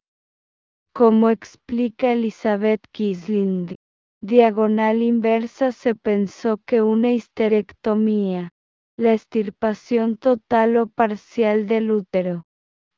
Como 0.93 1.29
explica 1.29 2.11
Elizabeth 2.11 2.81
Kisling, 2.91 3.75
diagonal 4.21 5.01
inversa 5.01 5.71
se 5.71 5.95
pensó 5.95 6.59
que 6.65 6.81
una 6.81 7.11
histerectomía, 7.11 8.51
la 8.97 9.13
extirpación 9.13 10.17
total 10.17 10.77
o 10.77 10.87
parcial 10.87 11.65
del 11.65 11.91
útero, 11.91 12.43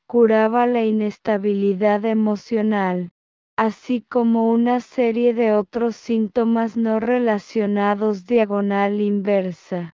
curaba 0.06 0.66
la 0.66 0.84
inestabilidad 0.84 2.04
emocional, 2.04 3.12
así 3.56 4.02
como 4.02 4.50
una 4.50 4.80
serie 4.80 5.32
de 5.32 5.52
otros 5.52 5.96
síntomas 5.96 6.76
no 6.76 7.00
relacionados 7.00 8.26
diagonal 8.26 9.00
inversa. 9.00 9.94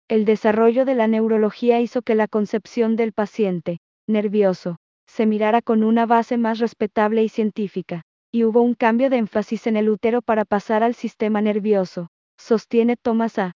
El 0.09 0.24
desarrollo 0.24 0.85
de 0.85 0.95
la 0.95 1.09
neurología 1.09 1.80
hizo 1.80 2.03
que 2.03 2.14
la 2.14 2.28
concepción 2.28 2.97
del 2.97 3.12
paciente, 3.12 3.78
nervioso, 4.07 4.76
se 5.07 5.26
mirara 5.26 5.62
con 5.62 5.85
una 5.85 6.07
base 6.07 6.37
más 6.37 6.59
respetable 6.59 7.24
y 7.24 7.28
científica, 7.28 8.03
y 8.30 8.45
hubo 8.45 8.61
un 8.61 8.74
cambio 8.74 9.11
de 9.11 9.16
énfasis 9.16 9.66
en 9.66 9.76
el 9.76 9.89
útero 9.89 10.22
para 10.22 10.45
pasar 10.45 10.83
al 10.83 10.95
sistema 10.95 11.41
nervioso, 11.41 12.09
sostiene 12.39 12.97
Thomas 13.03 13.39
A. 13.39 13.53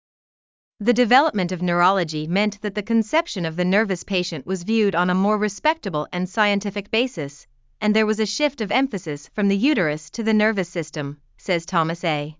The 0.80 0.94
development 0.94 1.52
of 1.52 1.62
neurology 1.62 2.28
meant 2.28 2.62
that 2.62 2.76
the 2.76 2.84
conception 2.84 3.46
of 3.46 3.56
the 3.56 3.64
nervous 3.64 4.04
patient 4.04 4.46
was 4.46 4.64
viewed 4.64 4.94
on 4.94 5.10
a 5.10 5.16
more 5.16 5.38
respectable 5.38 6.08
and 6.12 6.28
scientific 6.28 6.92
basis, 6.92 7.48
and 7.80 7.96
there 7.96 8.06
was 8.06 8.20
a 8.20 8.26
shift 8.26 8.60
of 8.60 8.72
emphasis 8.72 9.30
from 9.34 9.48
the 9.48 9.56
uterus 9.56 10.10
to 10.10 10.24
the 10.24 10.34
nervous 10.34 10.68
system, 10.68 11.22
says 11.38 11.66
Thomas 11.66 12.04
A. 12.04 12.36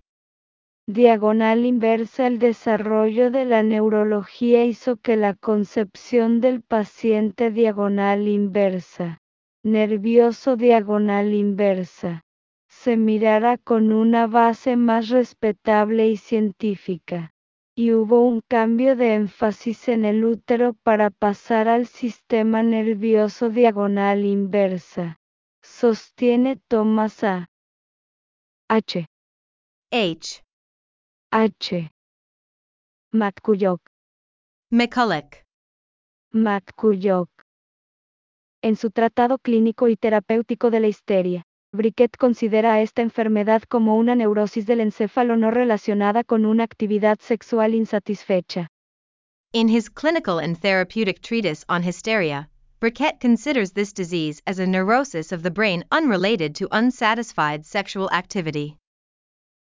Diagonal 0.88 1.64
inversa 1.64 2.26
El 2.26 2.38
desarrollo 2.38 3.30
de 3.30 3.44
la 3.44 3.62
neurología 3.62 4.64
hizo 4.64 4.96
que 5.02 5.16
la 5.16 5.34
concepción 5.34 6.40
del 6.40 6.60
paciente 6.60 7.50
diagonal 7.50 8.28
inversa, 8.28 9.18
nervioso 9.64 10.56
diagonal 10.56 11.34
inversa, 11.34 12.22
se 12.86 12.96
mirara 12.96 13.58
con 13.58 13.92
una 13.92 14.28
base 14.28 14.76
más 14.76 15.08
respetable 15.08 16.06
y 16.06 16.16
científica 16.16 17.34
y 17.74 17.92
hubo 17.92 18.20
un 18.20 18.42
cambio 18.42 18.94
de 18.94 19.14
énfasis 19.14 19.88
en 19.88 20.04
el 20.04 20.24
útero 20.24 20.74
para 20.84 21.10
pasar 21.10 21.66
al 21.66 21.88
sistema 21.88 22.62
nervioso 22.62 23.50
diagonal 23.50 24.24
inversa. 24.24 25.18
Sostiene 25.64 26.60
Thomas 26.68 27.24
A. 27.24 27.48
H. 28.68 29.08
H. 29.90 30.44
H. 31.32 31.90
McCulloch. 33.10 33.82
McCulloch. 34.70 35.44
McCulloch. 36.30 37.30
En 38.62 38.76
su 38.76 38.92
tratado 38.92 39.38
clínico 39.38 39.88
y 39.88 39.96
terapéutico 39.96 40.70
de 40.70 40.78
la 40.78 40.86
histeria, 40.86 41.45
Briquet 41.72 42.16
considera 42.16 42.74
a 42.74 42.80
esta 42.80 43.02
enfermedad 43.02 43.62
como 43.68 43.96
una 43.96 44.14
neurosis 44.14 44.66
del 44.66 44.80
encéfalo 44.80 45.36
no 45.36 45.50
relacionada 45.50 46.24
con 46.24 46.46
una 46.46 46.64
actividad 46.64 47.18
sexual 47.20 47.74
insatisfecha. 47.74 48.68
In 49.52 49.68
his 49.68 49.88
clinical 49.88 50.38
and 50.38 50.60
therapeutic 50.60 51.20
treatise 51.20 51.64
on 51.68 51.82
hysteria, 51.82 52.48
Briquet 52.78 53.20
considers 53.20 53.72
this 53.72 53.92
disease 53.92 54.42
as 54.46 54.58
a 54.58 54.66
neurosis 54.66 55.32
of 55.32 55.42
the 55.42 55.50
brain 55.50 55.82
unrelated 55.90 56.54
to 56.54 56.68
unsatisfied 56.72 57.64
sexual 57.64 58.08
activity. 58.12 58.76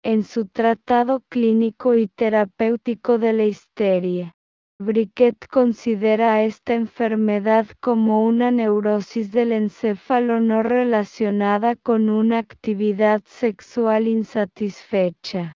En 0.03 0.25
su 0.25 0.45
tratado 0.45 1.23
clínico 1.31 1.95
y 1.95 2.09
terapéutico 2.09 3.19
de 3.19 3.33
la 3.33 3.45
histeria, 3.45 4.34
Briquet 4.81 5.37
considera 5.49 6.43
esta 6.43 6.75
enfermedad 6.75 7.69
como 7.79 8.25
una 8.25 8.51
neurosis 8.51 9.31
del 9.31 9.53
encéfalo 9.53 10.41
no 10.41 10.65
relacionada 10.65 11.77
con 11.77 12.11
una 12.11 12.39
actividad 12.39 13.23
sexual 13.25 14.09
insatisfecha. 14.09 15.53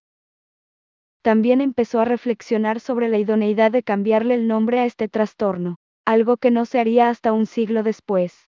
También 1.25 1.61
empezó 1.61 1.99
a 1.99 2.05
reflexionar 2.05 2.79
sobre 2.79 3.09
la 3.09 3.19
idoneidad 3.19 3.73
de 3.73 3.83
cambiarle 3.83 4.35
el 4.35 4.47
nombre 4.47 4.79
a 4.79 4.85
este 4.85 5.09
trastorno, 5.09 5.79
algo 6.07 6.37
que 6.37 6.53
no 6.53 6.65
se 6.65 6.79
haría 6.79 7.09
hasta 7.09 7.33
un 7.33 7.47
siglo 7.47 7.83
después. 7.83 8.47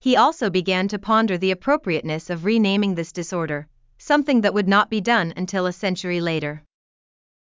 He 0.00 0.16
also 0.16 0.50
began 0.50 0.86
to 0.88 0.98
ponder 0.98 1.38
the 1.38 1.50
appropriateness 1.50 2.28
of 2.28 2.44
renaming 2.44 2.94
this 2.94 3.10
disorder, 3.10 3.68
something 3.96 4.42
that 4.42 4.52
would 4.52 4.68
not 4.68 4.90
be 4.90 5.00
done 5.00 5.32
until 5.34 5.64
a 5.64 5.72
century 5.72 6.20
later. 6.20 6.67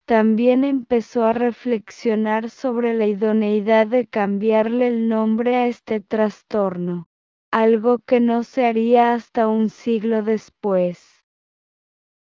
También 0.07 0.63
empezó 0.63 1.25
a 1.25 1.33
reflexionar 1.33 2.49
sobre 2.49 2.95
la 2.95 3.09
idoneidad 3.09 3.89
de 3.89 4.07
cambiarle 4.07 4.87
el 4.87 5.09
nombre 5.09 5.57
a 5.57 5.67
este 5.67 5.99
trastorno, 5.99 7.09
algo 7.51 7.99
que 7.99 8.21
no 8.21 8.45
se 8.45 8.67
haría 8.67 9.15
hasta 9.15 9.49
un 9.49 9.69
siglo 9.69 10.23
después. 10.23 11.25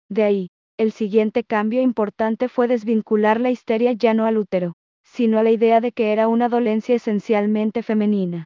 De 0.09 0.23
ahí, 0.23 0.49
el 0.77 0.91
siguiente 0.91 1.45
cambio 1.45 1.81
importante 1.81 2.49
fue 2.49 2.67
desvincular 2.67 3.39
la 3.39 3.51
histeria 3.51 3.93
ya 3.93 4.13
no 4.13 4.25
al 4.25 4.37
útero, 4.37 4.73
sino 5.03 5.39
a 5.39 5.43
la 5.43 5.51
idea 5.51 5.79
de 5.79 5.93
que 5.93 6.11
era 6.11 6.27
una 6.27 6.49
dolencia 6.49 6.95
esencialmente 6.95 7.83
femenina. 7.83 8.43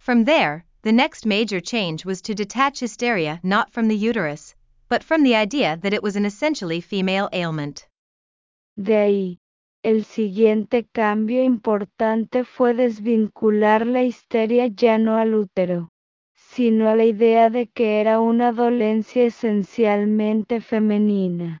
From 0.00 0.24
there, 0.24 0.64
the 0.82 0.92
next 0.92 1.26
major 1.26 1.60
change 1.60 2.04
was 2.04 2.20
to 2.22 2.34
detach 2.34 2.80
hysteria 2.80 3.38
not 3.44 3.70
from 3.70 3.86
the 3.86 3.94
uterus, 3.96 4.56
but 4.88 5.04
from 5.04 5.22
the 5.22 5.36
idea 5.36 5.76
that 5.76 5.94
it 5.94 6.02
was 6.02 6.16
an 6.16 6.24
essentially 6.24 6.80
female 6.80 7.28
ailment. 7.30 7.86
De 8.76 8.96
ahí, 8.96 9.38
el 9.82 10.04
siguiente 10.04 10.86
cambio 10.90 11.42
importante 11.42 12.44
fue 12.44 12.72
desvincular 12.72 13.86
la 13.86 14.02
histeria 14.02 14.66
ya 14.68 14.96
no 14.96 15.16
al 15.16 15.34
útero, 15.34 15.90
sino 16.34 16.88
a 16.88 16.96
la 16.96 17.04
idea 17.04 17.50
de 17.50 17.66
que 17.66 18.00
era 18.00 18.20
una 18.20 18.52
dolencia 18.52 19.24
esencialmente 19.24 20.60
femenina. 20.60 21.58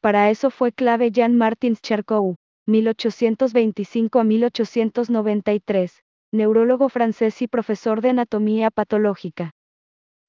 Para 0.00 0.30
eso 0.30 0.50
fue 0.50 0.72
clave 0.72 1.10
Jean 1.10 1.36
Martins 1.36 1.80
Charcot, 1.80 2.36
1825 2.66 4.18
a 4.20 4.24
1893, 4.24 6.02
neurólogo 6.32 6.88
francés 6.88 7.40
y 7.42 7.48
profesor 7.48 8.02
de 8.02 8.10
anatomía 8.10 8.70
patológica. 8.70 9.52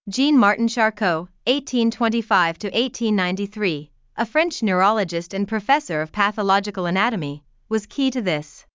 Jean 0.05 0.37
Martin 0.37 0.67
Charcot, 0.67 1.29
1825 1.45 2.59
to 2.59 2.67
1893, 2.67 3.91
a 4.19 4.25
French 4.25 4.61
neurologist 4.61 5.33
and 5.33 5.47
professor 5.47 6.01
of 6.01 6.11
pathological 6.11 6.85
anatomy, 6.85 7.41
was 7.69 7.85
key 7.85 8.11
to 8.11 8.21
this. 8.21 8.67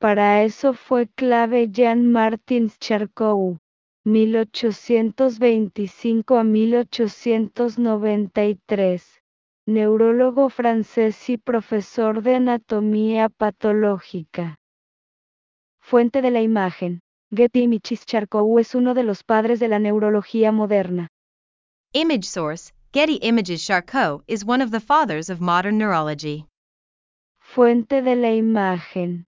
Para 0.00 0.44
eso 0.44 0.72
fue 0.72 1.08
clave 1.14 1.70
Jean 1.70 2.10
Martins 2.10 2.78
Charcot, 2.78 3.58
1825 4.06 6.38
a 6.38 6.42
1893, 6.42 9.20
neurólogo 9.66 10.48
francés 10.48 11.28
y 11.28 11.36
profesor 11.36 12.22
de 12.22 12.36
anatomía 12.36 13.28
patológica. 13.28 14.56
Fuente 15.80 16.22
de 16.22 16.30
la 16.30 16.40
imagen. 16.40 17.00
Getty 17.30 17.64
Images 17.64 18.06
Charcot 18.06 18.58
es 18.58 18.74
uno 18.74 18.94
de 18.94 19.02
los 19.02 19.22
padres 19.22 19.60
de 19.60 19.68
la 19.68 19.78
neurología 19.78 20.50
moderna. 20.50 21.08
Image 21.92 22.22
source 22.22 22.72
Getty 22.96 23.16
Images 23.16 23.62
Charcot 23.62 24.22
is 24.26 24.42
one 24.42 24.62
of 24.62 24.70
the 24.70 24.80
fathers 24.80 25.28
of 25.28 25.38
modern 25.38 25.76
neurology. 25.76 26.46
Fuente 27.40 28.00
de 28.00 28.16
la 28.16 28.30
imagen. 28.30 29.26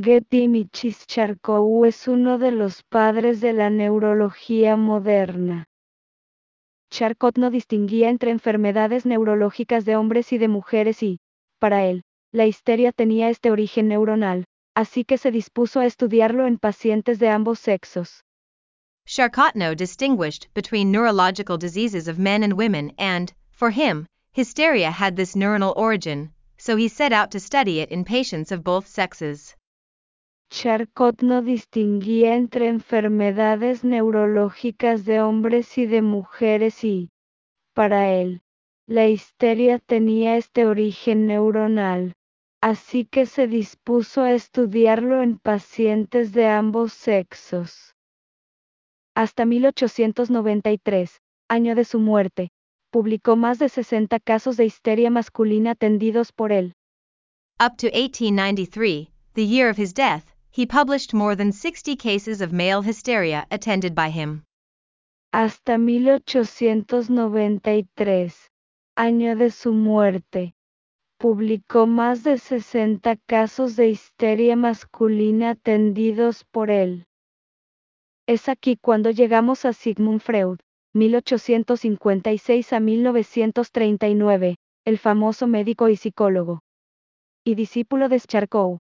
Getty 0.00 0.44
Images 0.44 1.04
Charcot 1.04 1.84
es 1.84 2.06
uno 2.06 2.38
de 2.38 2.52
los 2.52 2.84
padres 2.84 3.40
de 3.40 3.52
la 3.54 3.70
neurología 3.70 4.76
moderna. 4.76 5.64
Charcot 6.92 7.38
no 7.38 7.50
distinguía 7.50 8.08
entre 8.08 8.30
enfermedades 8.30 9.04
neurológicas 9.04 9.84
de 9.84 9.96
hombres 9.96 10.32
y 10.32 10.38
de 10.38 10.46
mujeres 10.46 11.02
y, 11.02 11.18
para 11.58 11.86
él, 11.86 12.04
la 12.30 12.46
histeria 12.46 12.92
tenía 12.92 13.30
este 13.30 13.50
origen 13.50 13.88
neuronal, 13.88 14.44
así 14.76 15.02
que 15.02 15.18
se 15.18 15.32
dispuso 15.32 15.80
a 15.80 15.86
estudiarlo 15.86 16.46
en 16.46 16.56
pacientes 16.56 17.18
de 17.18 17.30
ambos 17.30 17.58
sexos. 17.58 18.22
Charcotno 19.10 19.74
distinguished 19.74 20.48
between 20.52 20.92
neurological 20.92 21.56
diseases 21.56 22.08
of 22.08 22.18
men 22.18 22.42
and 22.42 22.52
women, 22.52 22.92
and, 22.98 23.32
for 23.50 23.70
him, 23.70 24.06
hysteria 24.32 24.90
had 24.90 25.16
this 25.16 25.34
neuronal 25.34 25.72
origin, 25.78 26.30
so 26.58 26.76
he 26.76 26.88
set 26.88 27.10
out 27.10 27.30
to 27.30 27.40
study 27.40 27.80
it 27.80 27.88
in 27.90 28.04
patients 28.04 28.52
of 28.52 28.62
both 28.62 28.86
sexes. 28.86 29.56
Charcot 30.50 31.22
no 31.22 31.40
distinguía 31.40 32.34
entre 32.34 32.68
enfermedades 32.68 33.82
neurológicas 33.82 35.06
de 35.06 35.20
hombres 35.20 35.78
y 35.78 35.86
de 35.86 36.02
mujeres 36.02 36.84
y, 36.84 37.08
para 37.74 38.12
él, 38.12 38.42
la 38.86 39.06
histeria 39.06 39.78
tenía 39.78 40.36
este 40.36 40.66
origen 40.66 41.26
neuronal, 41.26 42.12
así 42.60 43.06
que 43.06 43.24
se 43.24 43.46
dispuso 43.46 44.20
a 44.20 44.32
estudiarlo 44.32 45.22
en 45.22 45.38
pacientes 45.38 46.32
de 46.32 46.46
ambos 46.46 46.92
sexos. 46.92 47.94
Hasta 49.18 49.44
1893, 49.46 51.20
año 51.48 51.74
de 51.74 51.84
su 51.84 51.98
muerte, 51.98 52.50
publicó 52.92 53.34
más 53.34 53.58
de 53.58 53.68
60 53.68 54.20
casos 54.20 54.56
de 54.56 54.64
histeria 54.64 55.10
masculina 55.10 55.72
atendidos 55.72 56.30
por 56.30 56.52
él. 56.52 56.76
Up 57.58 57.76
to 57.78 57.88
1893, 57.88 59.08
the 59.34 59.44
year 59.44 59.68
of 59.68 59.76
his 59.76 59.92
death, 59.92 60.32
he 60.52 60.66
published 60.66 61.12
more 61.12 61.34
than 61.34 61.50
60 61.50 61.96
cases 61.96 62.40
of 62.40 62.52
male 62.52 62.80
hysteria 62.80 63.48
attended 63.50 63.92
by 63.92 64.08
him. 64.08 64.44
Hasta 65.32 65.78
1893, 65.78 68.52
año 68.94 69.34
de 69.34 69.50
su 69.50 69.72
muerte, 69.72 70.54
publicó 71.18 71.88
más 71.88 72.22
de 72.22 72.38
60 72.38 73.16
casos 73.26 73.74
de 73.74 73.88
histeria 73.88 74.54
masculina 74.54 75.50
atendidos 75.50 76.44
por 76.52 76.70
él. 76.70 77.07
Es 78.28 78.50
aquí 78.50 78.76
cuando 78.76 79.10
llegamos 79.10 79.64
a 79.64 79.72
Sigmund 79.72 80.20
Freud, 80.20 80.58
1856 80.92 82.72
a 82.74 82.78
1939, 82.78 84.56
el 84.84 84.98
famoso 84.98 85.46
médico 85.46 85.88
y 85.88 85.96
psicólogo. 85.96 86.60
Y 87.42 87.54
discípulo 87.54 88.10
de 88.10 88.20
Charcot. 88.20 88.80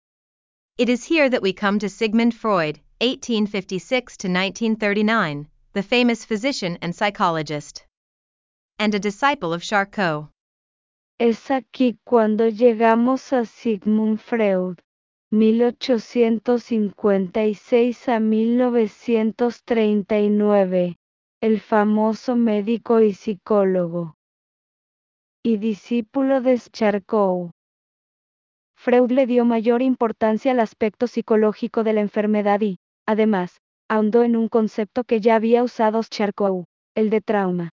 It 0.78 0.88
is 0.88 1.10
here 1.10 1.28
that 1.28 1.42
we 1.42 1.52
come 1.52 1.80
to 1.80 1.88
Sigmund 1.88 2.34
Freud, 2.34 2.78
1856 3.00 4.16
to 4.18 4.28
1939, 4.28 5.48
the 5.72 5.82
famous 5.82 6.24
physician 6.24 6.78
and 6.80 6.94
psychologist. 6.94 7.84
And 8.78 8.94
a 8.94 9.00
disciple 9.00 9.52
of 9.52 9.64
Charcot. 9.64 10.28
Es 11.18 11.50
aquí 11.50 11.98
cuando 12.04 12.48
llegamos 12.48 13.32
a 13.32 13.44
Sigmund 13.44 14.20
Freud, 14.20 14.78
1856 15.32 18.08
a 18.10 18.20
1939, 18.20 20.98
el 21.40 21.60
famoso 21.60 22.36
médico 22.36 23.00
y 23.00 23.14
psicólogo 23.14 24.14
y 25.42 25.56
discípulo 25.56 26.42
de 26.42 26.58
Charcot. 26.58 27.52
Freud 28.76 29.10
le 29.10 29.26
dio 29.26 29.46
mayor 29.46 29.80
importancia 29.80 30.52
al 30.52 30.60
aspecto 30.60 31.06
psicológico 31.06 31.82
de 31.82 31.94
la 31.94 32.02
enfermedad 32.02 32.60
y, 32.60 32.76
además, 33.06 33.62
ahondó 33.88 34.24
en 34.24 34.36
un 34.36 34.48
concepto 34.48 35.04
que 35.04 35.22
ya 35.22 35.36
había 35.36 35.62
usado 35.62 36.02
Charcot, 36.02 36.66
el 36.94 37.08
de 37.08 37.22
trauma. 37.22 37.70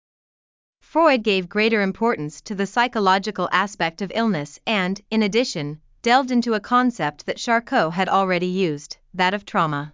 Freud 0.82 1.24
gave 1.24 1.48
greater 1.50 1.82
importance 1.82 2.42
to 2.42 2.56
the 2.56 2.66
psychological 2.66 3.50
aspect 3.52 4.02
of 4.02 4.14
illness 4.16 4.62
and, 4.66 5.02
in 5.10 5.24
addition, 5.24 5.82
delved 6.02 6.32
into 6.32 6.54
a 6.54 6.60
concept 6.60 7.26
that 7.26 7.38
Charcot 7.38 7.94
had 7.94 8.08
already 8.08 8.48
used, 8.48 8.98
that 9.14 9.34
of 9.34 9.46
trauma. 9.46 9.94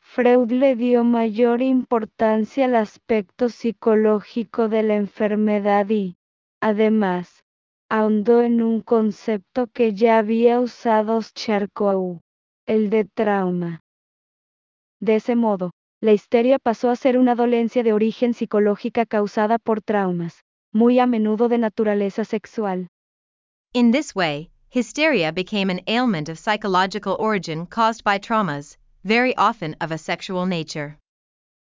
Freud 0.00 0.52
le 0.52 0.76
dio 0.76 1.02
mayor 1.02 1.60
importancia 1.60 2.66
al 2.66 2.76
aspecto 2.76 3.48
psicológico 3.48 4.68
de 4.68 4.82
la 4.82 4.94
enfermedad 4.94 5.88
y, 5.90 6.16
además, 6.60 7.42
ahondó 7.88 8.42
en 8.42 8.62
un 8.62 8.80
concepto 8.80 9.66
que 9.66 9.92
ya 9.94 10.18
había 10.18 10.60
usado 10.60 11.20
Charcot, 11.34 12.20
el 12.66 12.90
de 12.90 13.04
trauma. 13.04 13.80
De 15.00 15.16
ese 15.16 15.36
modo, 15.36 15.72
la 16.00 16.12
histeria 16.12 16.58
pasó 16.58 16.90
a 16.90 16.96
ser 16.96 17.18
una 17.18 17.34
dolencia 17.34 17.82
de 17.82 17.92
origen 17.92 18.34
psicológica 18.34 19.06
causada 19.06 19.58
por 19.58 19.80
traumas, 19.80 20.44
muy 20.72 20.98
a 20.98 21.06
menudo 21.06 21.48
de 21.48 21.58
naturaleza 21.58 22.24
sexual. 22.24 22.88
In 23.72 23.90
this 23.90 24.14
way, 24.14 24.50
hysteria 24.74 25.30
became 25.30 25.70
an 25.70 25.80
ailment 25.86 26.28
of 26.28 26.36
psychological 26.36 27.16
origin 27.20 27.64
caused 27.64 28.02
by 28.02 28.18
traumas, 28.18 28.76
very 29.04 29.32
often 29.36 29.76
of 29.80 29.92
a 29.92 29.98
sexual 29.98 30.46
nature. 30.46 30.98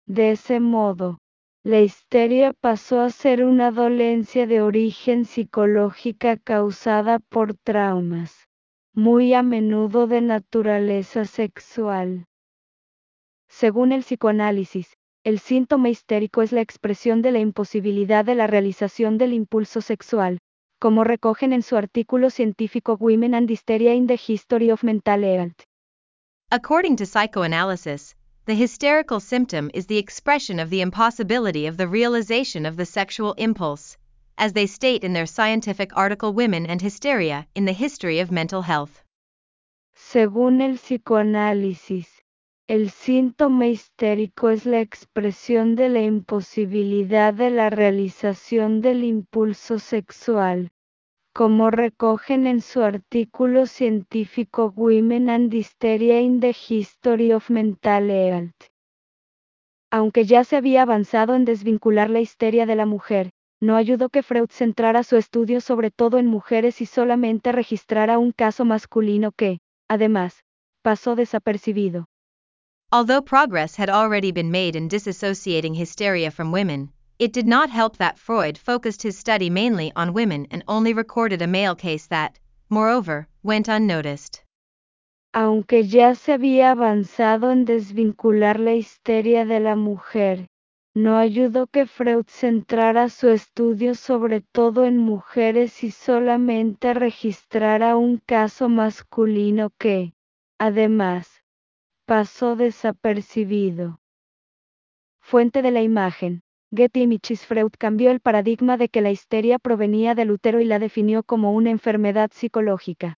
De 0.06 0.30
ese 0.30 0.60
modo, 0.60 1.18
la 1.64 1.80
histeria 1.80 2.52
pasó 2.52 3.00
a 3.00 3.10
ser 3.10 3.42
una 3.44 3.72
dolencia 3.72 4.46
de 4.46 4.60
origen 4.60 5.24
psicológica 5.24 6.36
causada 6.36 7.18
por 7.18 7.54
traumas, 7.64 8.46
muy 8.94 9.34
a 9.34 9.42
menudo 9.42 10.06
de 10.06 10.20
naturaleza 10.20 11.24
sexual. 11.24 12.26
Según 13.48 13.90
el 13.90 14.02
psicoanálisis, 14.02 14.94
el 15.24 15.40
síntoma 15.40 15.88
histérico 15.88 16.42
es 16.42 16.52
la 16.52 16.60
expresión 16.60 17.22
de 17.22 17.32
la 17.32 17.40
imposibilidad 17.40 18.24
de 18.24 18.36
la 18.36 18.46
realización 18.46 19.18
del 19.18 19.32
impulso 19.32 19.80
sexual, 19.80 20.38
como 20.84 21.02
recogen 21.02 21.54
en 21.54 21.62
su 21.62 21.78
artículo 21.78 22.28
científico 22.28 22.98
Women 23.00 23.32
and 23.32 23.48
Hysteria 23.48 23.94
in 23.94 24.06
the 24.06 24.18
History 24.18 24.68
of 24.68 24.82
Mental 24.82 25.18
Health. 25.18 25.64
According 26.50 26.96
to 26.96 27.06
psychoanalysis, 27.06 28.14
the 28.44 28.54
hysterical 28.54 29.18
symptom 29.18 29.70
is 29.72 29.86
the 29.86 29.96
expression 29.96 30.60
of 30.60 30.68
the 30.68 30.82
impossibility 30.82 31.66
of 31.66 31.78
the 31.78 31.88
realization 31.88 32.66
of 32.66 32.76
the 32.76 32.84
sexual 32.84 33.32
impulse, 33.38 33.96
as 34.36 34.52
they 34.52 34.66
state 34.66 35.04
in 35.04 35.14
their 35.14 35.24
scientific 35.24 35.96
article 35.96 36.34
Women 36.34 36.66
and 36.66 36.82
Hysteria 36.82 37.46
in 37.54 37.64
the 37.64 37.72
History 37.72 38.18
of 38.18 38.30
Mental 38.30 38.60
Health. 38.60 39.02
Según 39.96 40.60
el 40.60 40.76
psicoanálisis, 40.76 42.13
el 42.66 42.88
síntoma 42.88 43.66
histérico 43.66 44.48
es 44.48 44.64
la 44.64 44.80
expresión 44.80 45.74
de 45.76 45.90
la 45.90 46.00
imposibilidad 46.00 47.34
de 47.34 47.50
la 47.50 47.68
realización 47.68 48.80
del 48.80 49.04
impulso 49.04 49.78
sexual, 49.78 50.70
como 51.34 51.70
recogen 51.70 52.46
en 52.46 52.62
su 52.62 52.82
artículo 52.82 53.66
científico 53.66 54.72
Women 54.74 55.28
and 55.28 55.52
Hysteria 55.52 56.22
in 56.22 56.40
the 56.40 56.56
History 56.68 57.34
of 57.34 57.50
Mental 57.50 58.08
Health. 58.08 58.56
Aunque 59.90 60.24
ya 60.24 60.42
se 60.42 60.56
había 60.56 60.82
avanzado 60.82 61.34
en 61.34 61.44
desvincular 61.44 62.08
la 62.08 62.20
histeria 62.20 62.64
de 62.64 62.76
la 62.76 62.86
mujer, 62.86 63.28
no 63.60 63.76
ayudó 63.76 64.08
que 64.08 64.22
Freud 64.22 64.48
centrara 64.50 65.02
su 65.02 65.18
estudio 65.18 65.60
sobre 65.60 65.90
todo 65.90 66.16
en 66.16 66.26
mujeres 66.26 66.80
y 66.80 66.86
solamente 66.86 67.52
registrara 67.52 68.18
un 68.18 68.32
caso 68.32 68.64
masculino 68.64 69.32
que, 69.32 69.58
además, 69.86 70.44
pasó 70.82 71.14
desapercibido. 71.14 72.06
Although 72.96 73.22
progress 73.22 73.74
had 73.74 73.90
already 73.90 74.30
been 74.30 74.52
made 74.52 74.76
in 74.76 74.88
disassociating 74.88 75.74
hysteria 75.74 76.30
from 76.30 76.52
women, 76.52 76.92
it 77.18 77.32
did 77.32 77.44
not 77.44 77.68
help 77.68 77.96
that 77.96 78.20
Freud 78.20 78.56
focused 78.56 79.02
his 79.02 79.18
study 79.18 79.50
mainly 79.50 79.90
on 79.96 80.14
women 80.14 80.46
and 80.52 80.62
only 80.68 80.92
recorded 80.94 81.42
a 81.42 81.48
male 81.48 81.74
case 81.74 82.06
that, 82.06 82.38
moreover, 82.70 83.26
went 83.42 83.66
unnoticed. 83.66 84.44
Aunque 85.34 85.82
ya 85.82 86.14
se 86.14 86.34
había 86.34 86.70
avanzado 86.70 87.50
en 87.50 87.64
desvincular 87.64 88.60
la 88.60 88.74
histeria 88.74 89.44
de 89.44 89.58
la 89.58 89.74
mujer, 89.74 90.46
no 90.94 91.18
ayudó 91.18 91.66
que 91.66 91.86
Freud 91.86 92.26
centrara 92.28 93.08
su 93.08 93.28
estudio 93.28 93.96
sobre 93.96 94.40
todo 94.40 94.84
en 94.84 94.98
mujeres 94.98 95.82
y 95.82 95.90
solamente 95.90 96.94
registrara 96.94 97.96
un 97.96 98.18
caso 98.18 98.68
masculino 98.68 99.70
que, 99.80 100.12
además, 100.60 101.33
pasó 102.06 102.56
desapercibido. 102.56 103.98
Fuente 105.20 105.62
de 105.62 105.70
la 105.70 105.82
imagen. 105.82 106.42
Getty 106.74 107.02
Images 107.02 107.46
Freud 107.46 107.72
cambió 107.78 108.10
el 108.10 108.20
paradigma 108.20 108.76
de 108.76 108.88
que 108.88 109.00
la 109.00 109.10
histeria 109.10 109.58
provenía 109.58 110.14
del 110.14 110.30
útero 110.32 110.60
y 110.60 110.64
la 110.64 110.78
definió 110.78 111.22
como 111.22 111.52
una 111.52 111.70
enfermedad 111.70 112.30
psicológica. 112.32 113.16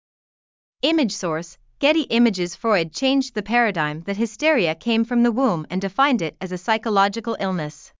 Image 0.83 1.11
source 1.11 1.59
Getty 1.81 2.07
Images 2.11 2.57
Freud 2.57 2.93
changed 2.93 3.35
the 3.35 3.43
paradigm 3.43 4.03
that 4.05 4.17
hysteria 4.17 4.75
came 4.75 5.05
from 5.05 5.23
the 5.23 5.31
womb 5.31 5.67
and 5.71 5.81
defined 5.81 6.23
it 6.23 6.37
as 6.41 6.53
a 6.53 6.59
psychological 6.59 7.37
illness. 7.41 7.93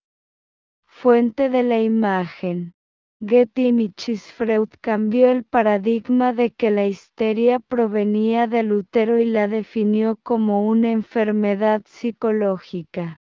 Fuente 0.87 1.49
de 1.49 1.63
la 1.63 1.81
imagen. 1.81 2.76
Getty 3.25 3.69
Images 3.69 4.31
Freud 4.31 4.69
cambió 4.83 5.31
el 5.31 5.45
paradigma 5.45 6.35
de 6.35 6.51
que 6.51 6.71
la 6.71 6.87
histeria 6.87 7.61
provenía 7.61 8.47
del 8.47 8.73
útero 8.73 9.19
y 9.19 9.25
la 9.25 9.49
definió 9.49 10.19
como 10.23 10.69
una 10.69 10.91
enfermedad 10.91 11.81
psicológica. 11.87 13.17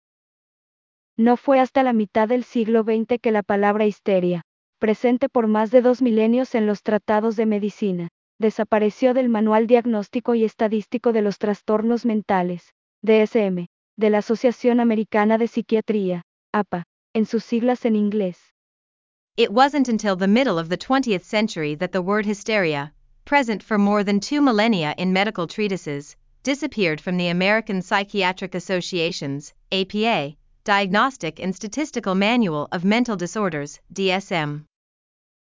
No 1.16 1.36
fue 1.36 1.60
hasta 1.60 1.84
la 1.84 1.92
mitad 1.92 2.26
del 2.26 2.42
siglo 2.42 2.82
XX 2.82 3.20
que 3.22 3.30
la 3.30 3.44
palabra 3.44 3.86
histeria, 3.86 4.42
presente 4.80 5.28
por 5.28 5.46
más 5.46 5.70
de 5.70 5.80
dos 5.80 6.02
milenios 6.02 6.56
en 6.56 6.66
los 6.66 6.82
tratados 6.82 7.36
de 7.36 7.46
medicina, 7.46 8.08
desapareció 8.40 9.14
del 9.14 9.28
Manual 9.28 9.68
Diagnóstico 9.68 10.34
y 10.34 10.42
Estadístico 10.42 11.12
de 11.12 11.22
los 11.22 11.38
Trastornos 11.38 12.04
Mentales, 12.04 12.74
DSM, 13.02 13.68
de 13.96 14.10
la 14.10 14.18
Asociación 14.18 14.80
Americana 14.80 15.38
de 15.38 15.46
Psiquiatría, 15.46 16.22
APA, 16.52 16.82
en 17.12 17.26
sus 17.26 17.44
siglas 17.44 17.84
en 17.84 17.94
inglés. 17.94 18.53
It 19.36 19.52
wasn't 19.52 19.88
until 19.88 20.14
the 20.14 20.28
middle 20.28 20.60
of 20.60 20.68
the 20.68 20.78
20th 20.78 21.24
century 21.24 21.74
that 21.74 21.90
the 21.90 22.00
word 22.00 22.24
hysteria, 22.24 22.92
present 23.24 23.64
for 23.64 23.78
more 23.78 24.04
than 24.04 24.20
two 24.20 24.40
millennia 24.40 24.94
in 24.96 25.12
medical 25.12 25.48
treatises, 25.48 26.14
disappeared 26.44 27.00
from 27.00 27.16
the 27.16 27.26
American 27.26 27.82
Psychiatric 27.82 28.54
Association's, 28.54 29.52
APA, 29.72 30.36
Diagnostic 30.62 31.40
and 31.40 31.52
Statistical 31.52 32.14
Manual 32.14 32.68
of 32.70 32.84
Mental 32.84 33.16
Disorders, 33.16 33.80
DSM. 33.92 34.66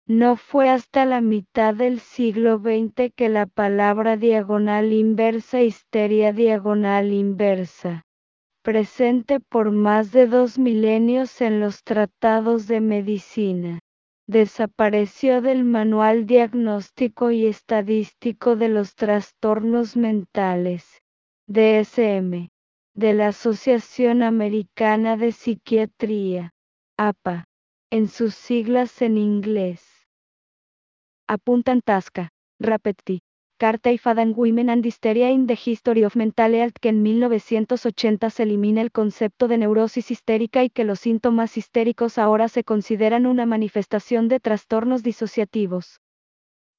No 0.09 0.35
fue 0.35 0.67
hasta 0.67 1.05
la 1.05 1.21
mitad 1.21 1.75
del 1.75 2.01
siglo 2.01 2.59
XX 2.59 3.13
que 3.15 3.29
la 3.29 3.45
palabra 3.45 4.17
diagonal 4.17 4.91
inversa 4.91 5.61
histeria 5.61 6.33
diagonal 6.33 7.13
inversa, 7.13 8.03
presente 8.67 9.39
por 9.39 9.71
más 9.71 10.11
de 10.11 10.27
dos 10.27 10.59
milenios 10.59 11.39
en 11.39 11.61
los 11.61 11.85
tratados 11.85 12.67
de 12.67 12.81
medicina, 12.81 13.79
desapareció 14.27 15.41
del 15.41 15.63
Manual 15.63 16.25
Diagnóstico 16.25 17.31
y 17.31 17.45
Estadístico 17.45 18.57
de 18.57 18.67
los 18.67 18.95
Trastornos 18.95 19.95
Mentales, 19.95 20.99
DSM 21.47 22.49
de 22.93 23.13
la 23.13 23.29
Asociación 23.29 24.21
Americana 24.21 25.15
de 25.15 25.31
Psiquiatría, 25.31 26.51
APA, 26.97 27.45
en 27.89 28.09
sus 28.09 28.35
siglas 28.35 29.01
en 29.01 29.17
inglés. 29.17 29.81
Apuntan 31.25 31.79
Tasca, 31.79 32.31
Rapetti, 32.59 33.21
Carta 33.59 33.91
y 33.91 33.97
Fadan 33.97 34.35
Women 34.35 34.69
and 34.69 34.85
Hysteria 34.85 35.31
in 35.31 35.47
the 35.47 35.55
History 35.55 36.03
of 36.03 36.15
Mental 36.15 36.53
Health 36.53 36.75
que 36.79 36.89
en 36.89 37.01
1980 37.01 38.29
se 38.29 38.43
elimina 38.43 38.81
el 38.81 38.91
concepto 38.91 39.47
de 39.47 39.57
neurosis 39.57 40.11
histérica 40.11 40.63
y 40.63 40.69
que 40.69 40.83
los 40.83 40.99
síntomas 40.99 41.57
histéricos 41.57 42.19
ahora 42.19 42.49
se 42.49 42.63
consideran 42.63 43.25
una 43.25 43.47
manifestación 43.47 44.27
de 44.27 44.39
trastornos 44.39 45.01
disociativos. 45.01 45.99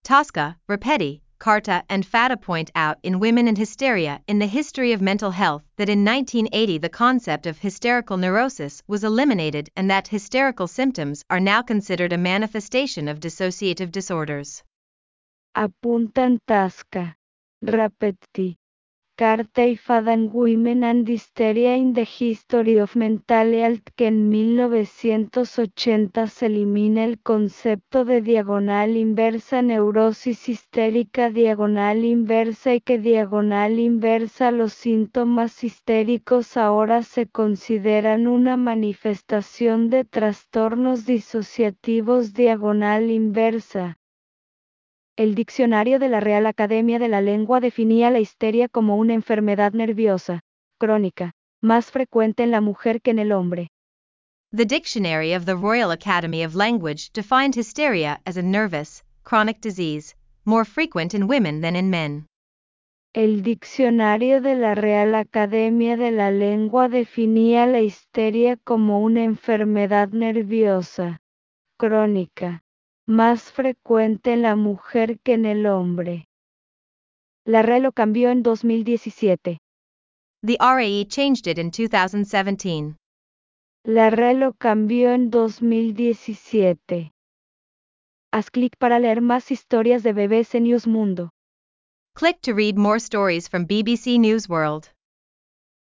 Tosca, 0.05 0.61
Rapetti, 0.69 1.21
Carta, 1.41 1.85
and 1.89 2.07
Fata 2.07 2.37
point 2.37 2.71
out 2.77 2.99
in 3.03 3.19
Women 3.19 3.49
and 3.49 3.59
Hysteria 3.59 4.23
in 4.29 4.39
the 4.39 4.47
History 4.47 4.93
of 4.93 5.03
Mental 5.03 5.33
Health 5.33 5.65
that 5.79 5.89
in 5.89 6.05
1980 6.05 6.79
the 6.79 6.89
concept 6.89 7.49
of 7.49 7.59
hysterical 7.59 8.17
neurosis 8.17 8.85
was 8.87 9.03
eliminated 9.03 9.69
and 9.75 9.91
that 9.91 10.07
hysterical 10.07 10.69
symptoms 10.69 11.25
are 11.29 11.41
now 11.41 11.61
considered 11.61 12.13
a 12.13 12.19
manifestation 12.19 13.09
of 13.09 13.19
dissociative 13.19 13.91
disorders. 13.91 14.63
Apuntan 15.61 16.39
tasca. 16.47 17.19
Rapeti. 17.61 18.59
Carta 19.17 19.67
y 19.67 19.77
Fadan 19.77 20.31
Women 20.33 20.85
and 20.85 21.09
Hysteria 21.09 21.77
in 21.77 21.95
the 21.95 22.07
History 22.07 22.79
of 22.79 22.95
Mental 22.95 23.53
Health 23.53 23.83
que 23.97 24.07
en 24.07 24.29
1980 24.29 26.29
se 26.29 26.47
elimina 26.47 27.03
el 27.03 27.19
concepto 27.19 28.05
de 28.05 28.23
diagonal 28.23 28.97
inversa 28.97 29.61
neurosis 29.61 30.49
histérica 30.49 31.31
diagonal 31.31 32.05
inversa 32.05 32.77
y 32.77 32.81
que 32.81 33.01
diagonal 33.01 33.81
inversa 33.81 34.53
los 34.53 34.75
síntomas 34.75 35.65
histéricos 35.65 36.57
ahora 36.57 37.03
se 37.03 37.27
consideran 37.27 38.29
una 38.29 38.57
manifestación 38.57 39.91
de 39.91 40.05
trastornos 40.05 41.05
disociativos 41.05 42.33
diagonal 42.33 43.11
inversa. 43.11 43.98
El 45.19 45.35
diccionario 45.35 45.99
de 45.99 46.09
la 46.09 46.21
Real 46.21 46.47
Academia 46.47 47.01
de 47.01 47.09
la 47.09 47.21
Lengua 47.21 47.59
definía 47.59 48.09
la 48.13 48.21
histeria 48.21 48.69
como 48.69 48.97
una 48.97 49.15
enfermedad 49.15 49.73
nerviosa, 49.73 50.43
crónica, 50.79 51.33
más 51.61 51.91
frecuente 51.91 52.45
en 52.45 52.53
la 52.53 52.61
mujer 52.61 53.03
que 53.03 53.11
en 53.11 53.19
el 53.19 53.33
hombre. 53.33 53.67
The 54.55 54.65
Dictionary 54.65 55.35
of 55.35 55.45
the 55.45 55.57
Royal 55.57 55.91
Academy 55.91 56.45
of 56.45 56.55
Language 56.55 57.11
defined 57.13 57.57
hysteria 57.57 58.21
as 58.27 58.37
a 58.37 58.43
nervous, 58.43 59.03
chronic 59.25 59.61
disease, 59.61 60.15
more 60.45 60.65
frequent 60.65 61.15
in 61.15 61.27
women 61.27 61.63
than 61.63 61.75
in 61.75 61.91
men. 61.91 62.29
El 63.13 63.43
diccionario 63.43 64.41
de 64.41 64.55
la 64.55 64.77
Real 64.77 65.17
Academia 65.17 65.97
de 65.97 66.13
la 66.13 66.31
Lengua 66.31 66.89
definía 66.89 67.67
la 67.67 67.81
histeria 67.81 68.57
como 68.57 69.01
una 69.01 69.25
enfermedad 69.25 70.11
nerviosa, 70.11 71.19
crónica, 71.77 72.63
más 73.09 73.51
frecuente 73.51 74.35
en 74.35 74.43
la 74.43 74.55
mujer 74.55 75.19
que 75.21 75.33
en 75.33 75.47
el 75.47 75.65
hombre. 75.65 76.29
La 77.47 77.63
RAE 77.63 77.81
lo 77.81 77.93
cambió 77.93 78.31
en 78.31 78.43
2017. 78.43 79.59
The 80.43 80.57
RAE 80.61 81.07
changed 81.07 81.47
it 81.47 81.59
in 81.59 81.71
2017. 81.71 82.97
La 83.87 84.11
RAE 84.11 84.35
lo 84.35 84.53
cambió 84.53 85.15
en 85.15 85.31
2017. 85.31 87.11
Haz 88.31 88.51
clic 88.51 88.77
para 88.79 88.99
leer 88.99 89.23
más 89.23 89.51
historias 89.51 90.03
de 90.03 90.13
bebés 90.13 90.55
en 90.55 90.65
News 90.65 90.87
Mundo. 90.87 91.31
Click 92.15 92.43
to 92.43 92.53
read 92.53 92.77
more 92.77 92.99
stories 92.99 93.49
from 93.49 93.67
BBC 93.67 94.19
News 94.19 94.51
World. 94.51 94.91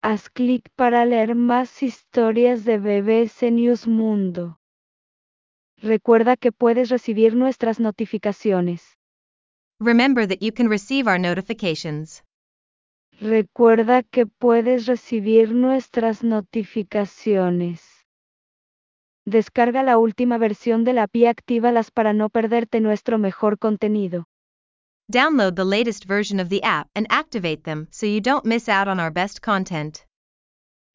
Haz 0.01 0.29
clic 0.29 0.69
para 0.77 1.05
leer 1.05 1.35
más 1.35 1.83
historias 1.83 2.63
de 2.63 2.77
bebés 2.77 3.43
en 3.43 3.57
News 3.57 3.85
Mundo. 3.85 4.57
Recuerda 5.81 6.37
que 6.37 6.51
puedes 6.51 6.89
recibir 6.89 7.35
nuestras 7.35 7.79
notificaciones. 7.79 8.97
Remember 9.79 10.27
that 10.27 10.39
you 10.41 10.51
can 10.51 10.69
receive 10.69 11.07
our 11.07 11.19
notifications. 11.19 12.23
Recuerda 13.21 14.01
que 14.03 14.25
puedes 14.25 14.87
recibir 14.87 15.51
nuestras 15.51 16.23
notificaciones. 16.23 17.81
Descarga 19.25 19.83
la 19.83 19.97
última 19.99 20.37
versión 20.39 20.83
de 20.83 20.93
la 20.93 21.03
API 21.03 21.19
y 21.19 21.25
actívalas 21.25 21.91
para 21.91 22.13
no 22.13 22.29
perderte 22.29 22.79
nuestro 22.79 23.17
mejor 23.19 23.59
contenido. 23.59 24.25
Download 25.11 25.55
the 25.55 25.65
latest 25.65 26.05
version 26.05 26.39
of 26.39 26.49
the 26.49 26.63
app 26.63 26.89
and 26.95 27.05
activate 27.09 27.63
them 27.63 27.87
so 27.91 28.07
you 28.07 28.19
don't 28.19 28.45
miss 28.45 28.67
out 28.67 28.87
on 28.87 28.99
our 28.99 29.11
best 29.11 29.41
content. 29.41 30.06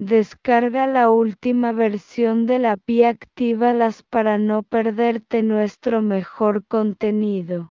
Descarga 0.05 0.87
la 0.87 1.11
última 1.11 1.73
versión 1.73 2.45
de 2.45 2.59
la 2.59 2.73
API 2.73 2.95
y 2.95 3.05
actívalas 3.05 4.03
para 4.03 4.37
no 4.37 4.63
perderte 4.65 5.43
nuestro 5.43 6.03
mejor 6.03 6.67
contenido. 6.67 7.72